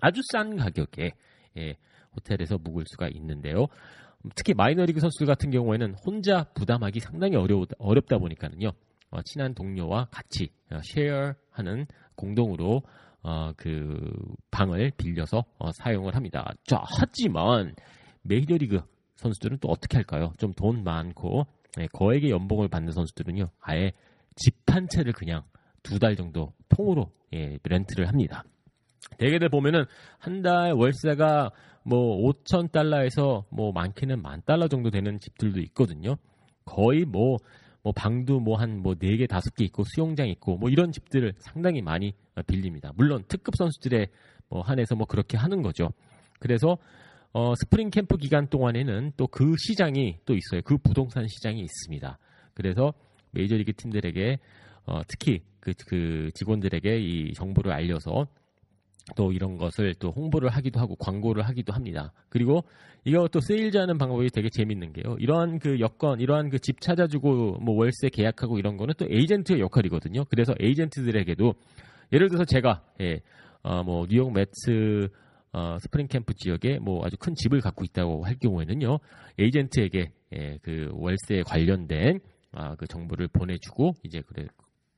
아주 0.00 0.20
싼 0.32 0.56
가격에 0.56 1.12
예, 1.58 1.76
호텔에서 2.16 2.58
묵을 2.58 2.84
수가 2.88 3.08
있는데요. 3.08 3.68
특히 4.34 4.54
마이너리그 4.54 4.98
선수들 4.98 5.26
같은 5.26 5.50
경우에는 5.52 5.94
혼자 6.04 6.44
부담하기 6.54 6.98
상당히 6.98 7.36
어려 7.36 7.64
어렵다 7.78 8.18
보니까는요. 8.18 8.72
어, 9.10 9.22
친한 9.22 9.54
동료와 9.54 10.06
같이 10.10 10.50
어, 10.72 10.80
쉐어하는 10.82 11.86
공동으로 12.16 12.82
어, 13.22 13.52
그 13.56 14.10
방을 14.50 14.92
빌려서 14.96 15.44
어, 15.58 15.70
사용을 15.72 16.14
합니다. 16.16 16.52
자, 16.64 16.82
하지만 16.84 17.74
메이저리그 18.22 18.80
선수들은 19.16 19.58
또 19.60 19.68
어떻게 19.68 19.96
할까요? 19.96 20.32
좀 20.38 20.52
돈 20.54 20.82
많고 20.84 21.46
예, 21.80 21.86
거액의 21.86 22.30
연봉을 22.30 22.68
받는 22.68 22.92
선수들은요, 22.92 23.50
아예 23.60 23.92
집 24.36 24.54
한 24.72 24.88
채를 24.88 25.12
그냥 25.12 25.42
두 25.82 25.98
달 25.98 26.16
정도 26.16 26.52
통으로 26.68 27.10
예, 27.34 27.58
렌트를 27.64 28.08
합니다. 28.08 28.42
대개들 29.18 29.48
보면은 29.50 29.84
한 30.18 30.42
달 30.42 30.72
월세가 30.72 31.50
뭐 31.84 32.16
5천 32.30 32.72
달러에서 32.72 33.44
뭐 33.50 33.72
많게는 33.72 34.22
만 34.22 34.40
달러 34.46 34.68
정도 34.68 34.90
되는 34.90 35.18
집들도 35.20 35.60
있거든요. 35.60 36.16
거의 36.64 37.04
뭐, 37.04 37.36
뭐 37.82 37.92
방도 37.92 38.40
뭐 38.40 38.56
한뭐 38.56 38.94
4개, 38.94 39.26
5개 39.26 39.62
있고 39.64 39.84
수영장 39.84 40.28
있고 40.28 40.56
뭐 40.56 40.70
이런 40.70 40.92
집들을 40.92 41.34
상당히 41.40 41.82
많이 41.82 42.14
빌립니다. 42.46 42.92
물론 42.96 43.24
특급 43.28 43.56
선수들의 43.56 44.08
뭐 44.48 44.62
한해서 44.62 44.94
뭐 44.94 45.06
그렇게 45.06 45.36
하는 45.36 45.62
거죠. 45.62 45.90
그래서 46.38 46.78
어, 47.32 47.54
스프링 47.54 47.90
캠프 47.90 48.16
기간 48.18 48.46
동안에는 48.48 49.12
또 49.16 49.26
그 49.26 49.54
시장이 49.58 50.18
또 50.26 50.34
있어요. 50.34 50.60
그 50.64 50.76
부동산 50.76 51.26
시장이 51.26 51.60
있습니다. 51.60 52.18
그래서 52.54 52.92
메이저리그 53.30 53.72
팀들에게 53.72 54.38
어, 54.86 55.00
특히 55.08 55.40
그, 55.60 55.72
그 55.86 56.30
직원들에게 56.34 56.98
이 56.98 57.32
정보를 57.34 57.72
알려서 57.72 58.26
또 59.16 59.32
이런 59.32 59.58
것을 59.58 59.94
또 59.98 60.10
홍보를 60.10 60.48
하기도 60.48 60.80
하고 60.80 60.96
광고를 60.96 61.42
하기도 61.42 61.72
합니다. 61.72 62.12
그리고 62.28 62.62
또 63.32 63.40
세일즈하는 63.40 63.98
방법이 63.98 64.30
되게 64.30 64.48
재밌는 64.48 64.92
게요. 64.92 65.16
이러한 65.18 65.58
그 65.58 65.80
여건, 65.80 66.20
이러한 66.20 66.48
그 66.50 66.58
집 66.62 66.80
찾아주고 66.80 67.58
뭐 67.60 67.74
월세 67.74 68.08
계약하고 68.08 68.58
이런 68.58 68.76
거는 68.76 68.94
또 68.96 69.06
에이전트의 69.10 69.60
역할이거든요. 69.60 70.24
그래서 70.26 70.54
에이전트들에게도 70.60 71.54
예를 72.12 72.28
들어서 72.28 72.44
제가 72.44 72.82
예, 73.00 73.20
어, 73.62 73.82
뭐 73.82 74.06
뉴욕 74.08 74.32
메츠 74.32 75.08
어, 75.52 75.76
스프링 75.80 76.06
캠프 76.06 76.32
지역에 76.34 76.78
뭐 76.78 77.04
아주 77.04 77.16
큰 77.18 77.34
집을 77.34 77.60
갖고 77.60 77.84
있다고 77.84 78.24
할 78.24 78.36
경우에는요 78.36 78.98
에이전트에게 79.38 80.12
예, 80.36 80.58
그 80.62 80.88
월세에 80.92 81.42
관련된 81.42 82.20
아, 82.52 82.76
그 82.76 82.86
정보를 82.86 83.28
보내주고 83.28 83.94
이제 84.04 84.22
그래 84.26 84.46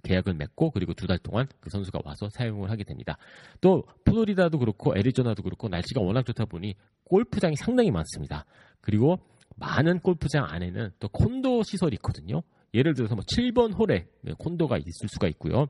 계약을 0.05 0.35
맺고 0.35 0.71
그리고 0.71 0.95
두 0.95 1.07
달 1.07 1.19
동안 1.19 1.47
그 1.61 1.71
선수가 1.71 2.01
와서 2.05 2.29
사용을 2.31 2.71
하게 2.71 2.85
됩니다. 2.85 3.19
또 3.61 3.83
플로리다도 4.05 4.59
그렇고 4.59 4.97
애리조나도 4.97 5.43
그렇고 5.43 5.69
날씨가 5.69 6.01
워낙 6.01 6.25
좋다 6.25 6.45
보니 6.45 6.75
골프장이 7.05 7.57
상당히 7.57 7.91
많습니다. 7.91 8.45
그리고 8.81 9.19
많은 9.57 10.01
골프장 10.01 10.45
안에는 10.45 10.93
또 11.01 11.09
콘도 11.09 11.63
시설이 11.63 11.95
있거든요. 11.97 12.43
예를 12.73 12.95
들어서 12.95 13.15
뭐 13.15 13.25
7번 13.25 13.77
홀에 13.79 14.07
콘도가 14.39 14.79
있을 14.79 15.09
수가 15.09 15.29
있고요. 15.29 15.67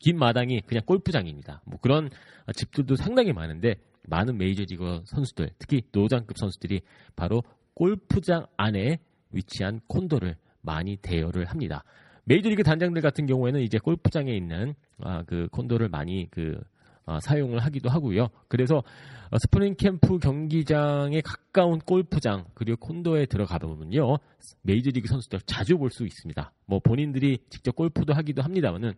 긴 0.00 0.18
마당이 0.18 0.62
그냥 0.66 0.82
골프장입니다. 0.84 1.62
뭐 1.64 1.78
그런 1.80 2.10
집들도 2.54 2.96
상당히 2.96 3.32
많은데 3.32 3.76
많은 4.08 4.36
메이저리그 4.36 5.02
선수들, 5.06 5.50
특히 5.58 5.82
노장급 5.92 6.36
선수들이 6.38 6.82
바로 7.16 7.42
골프장 7.74 8.46
안에 8.56 8.98
위치한 9.32 9.80
콘도를 9.88 10.36
많이 10.60 10.96
대여를 10.96 11.46
합니다. 11.46 11.84
메이저리그 12.26 12.62
단장들 12.64 13.02
같은 13.02 13.26
경우에는 13.26 13.60
이제 13.60 13.78
골프장에 13.78 14.34
있는 14.34 14.74
아, 15.00 15.22
그 15.22 15.48
콘도를 15.52 15.88
많이 15.88 16.28
그 16.30 16.60
아, 17.08 17.20
사용을 17.20 17.60
하기도 17.60 17.88
하고요. 17.88 18.28
그래서 18.48 18.78
어, 19.30 19.38
스프링 19.38 19.76
캠프 19.76 20.18
경기장에 20.18 21.20
가까운 21.20 21.78
골프장 21.78 22.44
그리고 22.54 22.78
콘도에 22.78 23.26
들어가 23.26 23.58
보면요 23.58 24.18
메이저리그 24.62 25.06
선수들 25.08 25.40
자주 25.46 25.78
볼 25.78 25.90
수 25.90 26.04
있습니다. 26.04 26.52
뭐 26.66 26.80
본인들이 26.80 27.38
직접 27.48 27.76
골프도 27.76 28.12
하기도 28.12 28.42
합니다만은 28.42 28.94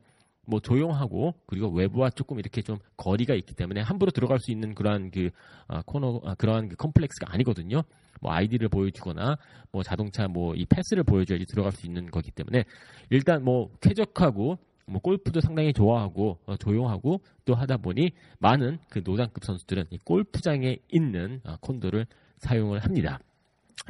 뭐 0.48 0.61
조용하고 0.61 1.34
그리고 1.46 1.68
외부와 1.70 2.11
조금 2.11 2.38
이렇게 2.38 2.62
좀 2.62 2.78
거리가 2.96 3.34
있기 3.34 3.54
때문에 3.54 3.80
함부로 3.80 4.11
들어갈 4.11 4.40
수 4.40 4.50
있는 4.50 4.74
그러한 4.74 5.11
그 5.11 5.30
아, 5.68 5.82
코너 5.84 6.20
아, 6.24 6.34
그러한 6.34 6.68
그 6.70 6.76
complex가 6.76 7.33
아니거든요. 7.32 7.82
뭐 8.20 8.32
아이디를 8.32 8.68
보여주거나 8.68 9.37
뭐 9.70 9.82
자동차 9.82 10.26
뭐 10.26 10.48
이 10.58 10.64
패스를 10.64 11.04
보여줘야지 11.04 11.46
들어갈 11.46 11.72
수 11.72 11.87
있는 11.87 12.11
거기 12.11 12.30
때문에 12.30 12.64
일단 13.11 13.44
뭐 13.44 13.70
쾌적하고 13.80 14.58
뭐 14.87 15.00
골프도 15.00 15.40
상당히 15.40 15.72
좋아하고 15.72 16.38
어, 16.46 16.56
조용하고 16.56 17.20
또 17.44 17.54
하다 17.54 17.76
보니 17.78 18.11
많은 18.38 18.78
그 18.88 19.02
노장급 19.04 19.44
선수들은 19.44 19.84
이 19.90 19.98
골프장에 19.98 20.78
있는 20.88 21.40
어, 21.44 21.56
콘도를 21.61 22.06
사용을 22.38 22.80
합니다. 22.80 23.18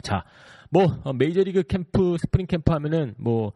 자, 0.03 0.25
뭐 0.71 0.85
어, 1.05 1.13
메이저리그 1.13 1.63
캠프 1.63 2.17
스프링 2.19 2.47
캠프 2.47 2.73
하면은 2.73 3.15
뭐 3.17 3.53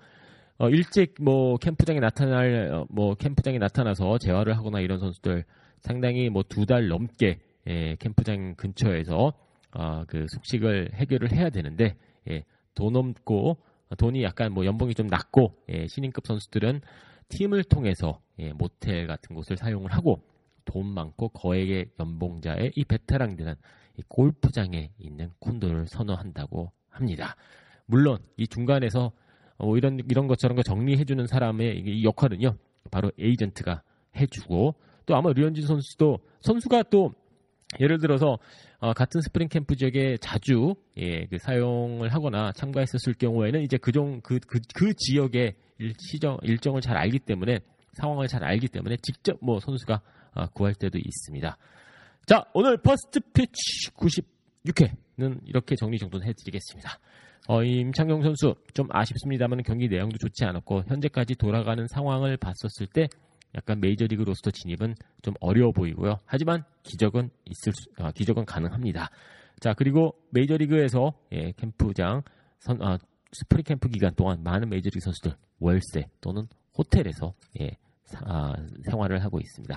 어, 0.63 0.71
일찍 0.71 1.17
뭐 1.21 1.57
캠프장에 1.57 1.99
나타날 1.99 2.71
어, 2.73 2.87
뭐 2.89 3.17
캠프장에 3.17 3.59
나타나서 3.59 4.19
재활을 4.19 4.57
하거나 4.57 4.79
이런 4.79 5.01
선수들 5.01 5.45
상당히 5.81 6.31
뭐 6.31 6.45
두 6.45 6.67
달 6.67 6.87
넘게 6.87 7.41
예, 7.67 7.97
캠프장 7.99 8.55
근처에서 8.55 9.33
어, 9.75 10.05
그 10.07 10.27
숙식을 10.29 10.93
해결을 10.95 11.33
해야 11.33 11.51
되는데 11.51 11.97
예, 12.31 12.45
돈 12.77 12.95
없고 12.95 13.57
돈이 13.99 14.23
약간 14.23 14.53
뭐 14.53 14.65
연봉이 14.65 14.95
좀 14.95 15.09
낮고 15.09 15.57
예, 15.71 15.89
신인급 15.89 16.29
선수들은 16.29 16.81
팀을 17.29 17.65
통해서 17.65 18.21
예, 18.39 18.53
모텔 18.53 19.09
같은 19.09 19.35
곳을 19.35 19.57
사용을 19.57 19.93
하고 19.93 20.23
돈 20.65 20.87
많고 20.87 21.31
거액의 21.31 21.87
연봉자의 21.99 22.71
이 22.77 22.85
베테랑들은 22.85 23.57
이 23.99 24.03
골프장에 24.07 24.93
있는 25.01 25.33
콘도를 25.41 25.89
선호한다고 25.89 26.71
합니다. 26.89 27.35
물론 27.87 28.19
이 28.37 28.47
중간에서 28.47 29.11
뭐 29.59 29.77
이런 29.77 30.01
이런 30.09 30.27
것 30.27 30.39
저런 30.39 30.57
거 30.57 30.63
정리해 30.63 31.05
주는 31.05 31.27
사람의 31.27 31.83
이 31.85 32.05
역할은요 32.05 32.57
바로 32.91 33.11
에이전트가 33.19 33.83
해주고 34.17 34.75
또 35.07 35.17
아마 35.17 35.33
류현진 35.33 35.67
선수도 35.67 36.19
선수가 36.41 36.85
또 36.85 37.13
예를 37.81 37.99
들어서 37.99 38.39
어, 38.79 38.93
같은 38.93 39.21
스프링 39.21 39.49
캠프 39.49 39.77
지역에 39.77 40.17
자주 40.21 40.75
예, 40.99 41.27
그 41.27 41.39
사용을 41.39 42.13
하거나 42.13 42.53
참가했었을 42.53 43.15
경우에는 43.15 43.63
이제 43.63 43.77
그종 43.77 44.21
그, 44.23 44.39
그, 44.41 44.61
그 44.75 44.93
지역의 44.95 45.55
일 45.79 45.95
시정 45.99 46.39
일정을 46.43 46.81
잘 46.81 46.97
알기 46.97 47.21
때문에 47.21 47.61
상황을 47.95 48.29
잘 48.29 48.45
알기 48.45 48.69
때문에 48.69 48.97
직접 49.03 49.39
뭐 49.41 49.61
선수가 49.61 50.01
어, 50.35 50.47
구할 50.49 50.75
때도 50.75 50.99
있습니다. 50.99 51.57
자 52.27 52.45
오늘 52.53 52.77
퍼스트 52.79 53.21
피치 53.21 53.91
96회는 53.97 55.41
이렇게 55.47 55.77
정리 55.77 55.99
정돈 55.99 56.23
해드리겠습니다. 56.23 56.99
어, 57.49 57.63
임창용 57.63 58.23
선수 58.23 58.55
좀 58.73 58.87
아쉽습니다만 58.91 59.63
경기 59.65 59.89
내용도 59.89 60.17
좋지 60.19 60.45
않았고 60.45 60.85
현재까지 60.87 61.35
돌아가는 61.35 61.87
상황을 61.89 62.37
봤었을 62.37 62.87
때 62.87 63.09
약간 63.55 63.81
메이저리그 63.81 64.23
로스터 64.23 64.51
진입은 64.51 64.95
좀 65.23 65.35
어려워 65.41 65.73
보이고요. 65.73 66.19
하지만 66.25 66.65
기적은 66.85 67.31
있을 67.45 67.73
수, 67.73 67.91
아, 67.99 68.11
기적은 68.13 68.45
가능합니다. 68.45 69.11
자 69.61 69.75
그리고 69.75 70.15
메이저리그에서 70.31 71.13
예, 71.33 71.53
캠프장 71.53 72.23
선, 72.59 72.81
아, 72.83 72.99
스프링 73.33 73.65
캠프 73.65 73.89
기간 73.89 74.15
동안 74.15 74.43
많은 74.43 74.69
메이저리그 74.69 75.01
선수들 75.01 75.35
월세 75.59 76.09
또는 76.21 76.47
호텔에서 76.77 77.35
예, 77.61 77.77
사, 78.05 78.21
아, 78.25 78.55
생활을 78.85 79.23
하고 79.23 79.39
있습니다. 79.41 79.77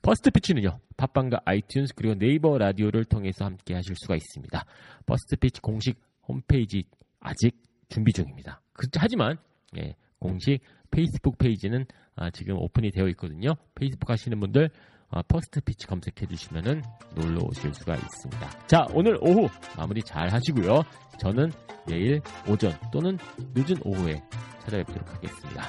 퍼스트 0.00 0.30
피치는요 0.30 0.78
팟빵과 0.96 1.42
아이튠즈 1.44 1.94
그리고 1.94 2.14
네이버 2.14 2.58
라디오를 2.58 3.04
통해서 3.04 3.44
함께 3.44 3.74
하실 3.74 3.94
수가 3.96 4.16
있습니다. 4.16 4.64
퍼스트 5.06 5.36
피치 5.36 5.60
공식 5.60 5.98
홈페이지 6.26 6.84
아직 7.20 7.56
준비 7.88 8.12
중입니다. 8.12 8.60
그, 8.72 8.86
하지만 8.96 9.36
예, 9.76 9.94
공식 10.18 10.60
페이스북 10.90 11.38
페이지는 11.38 11.86
아, 12.14 12.30
지금 12.30 12.56
오픈이 12.56 12.90
되어 12.90 13.08
있거든요. 13.08 13.54
페이스북 13.74 14.10
하시는 14.10 14.38
분들 14.38 14.70
아, 15.08 15.22
퍼스트 15.22 15.60
피치 15.60 15.86
검색해 15.86 16.26
주시면 16.26 16.82
놀러 17.14 17.40
오실 17.44 17.74
수가 17.74 17.96
있습니다. 17.96 18.66
자, 18.66 18.86
오늘 18.94 19.18
오후 19.20 19.48
마무리 19.76 20.02
잘 20.02 20.32
하시고요. 20.32 20.82
저는 21.18 21.52
내일 21.86 22.20
오전 22.48 22.72
또는 22.92 23.18
늦은 23.54 23.76
오후에 23.84 24.22
찾아뵙도록 24.60 25.14
하겠습니다. 25.14 25.64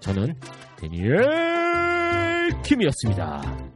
저는 0.00 0.34
데니엘 0.78 2.62
킴이었습니다. 2.64 3.68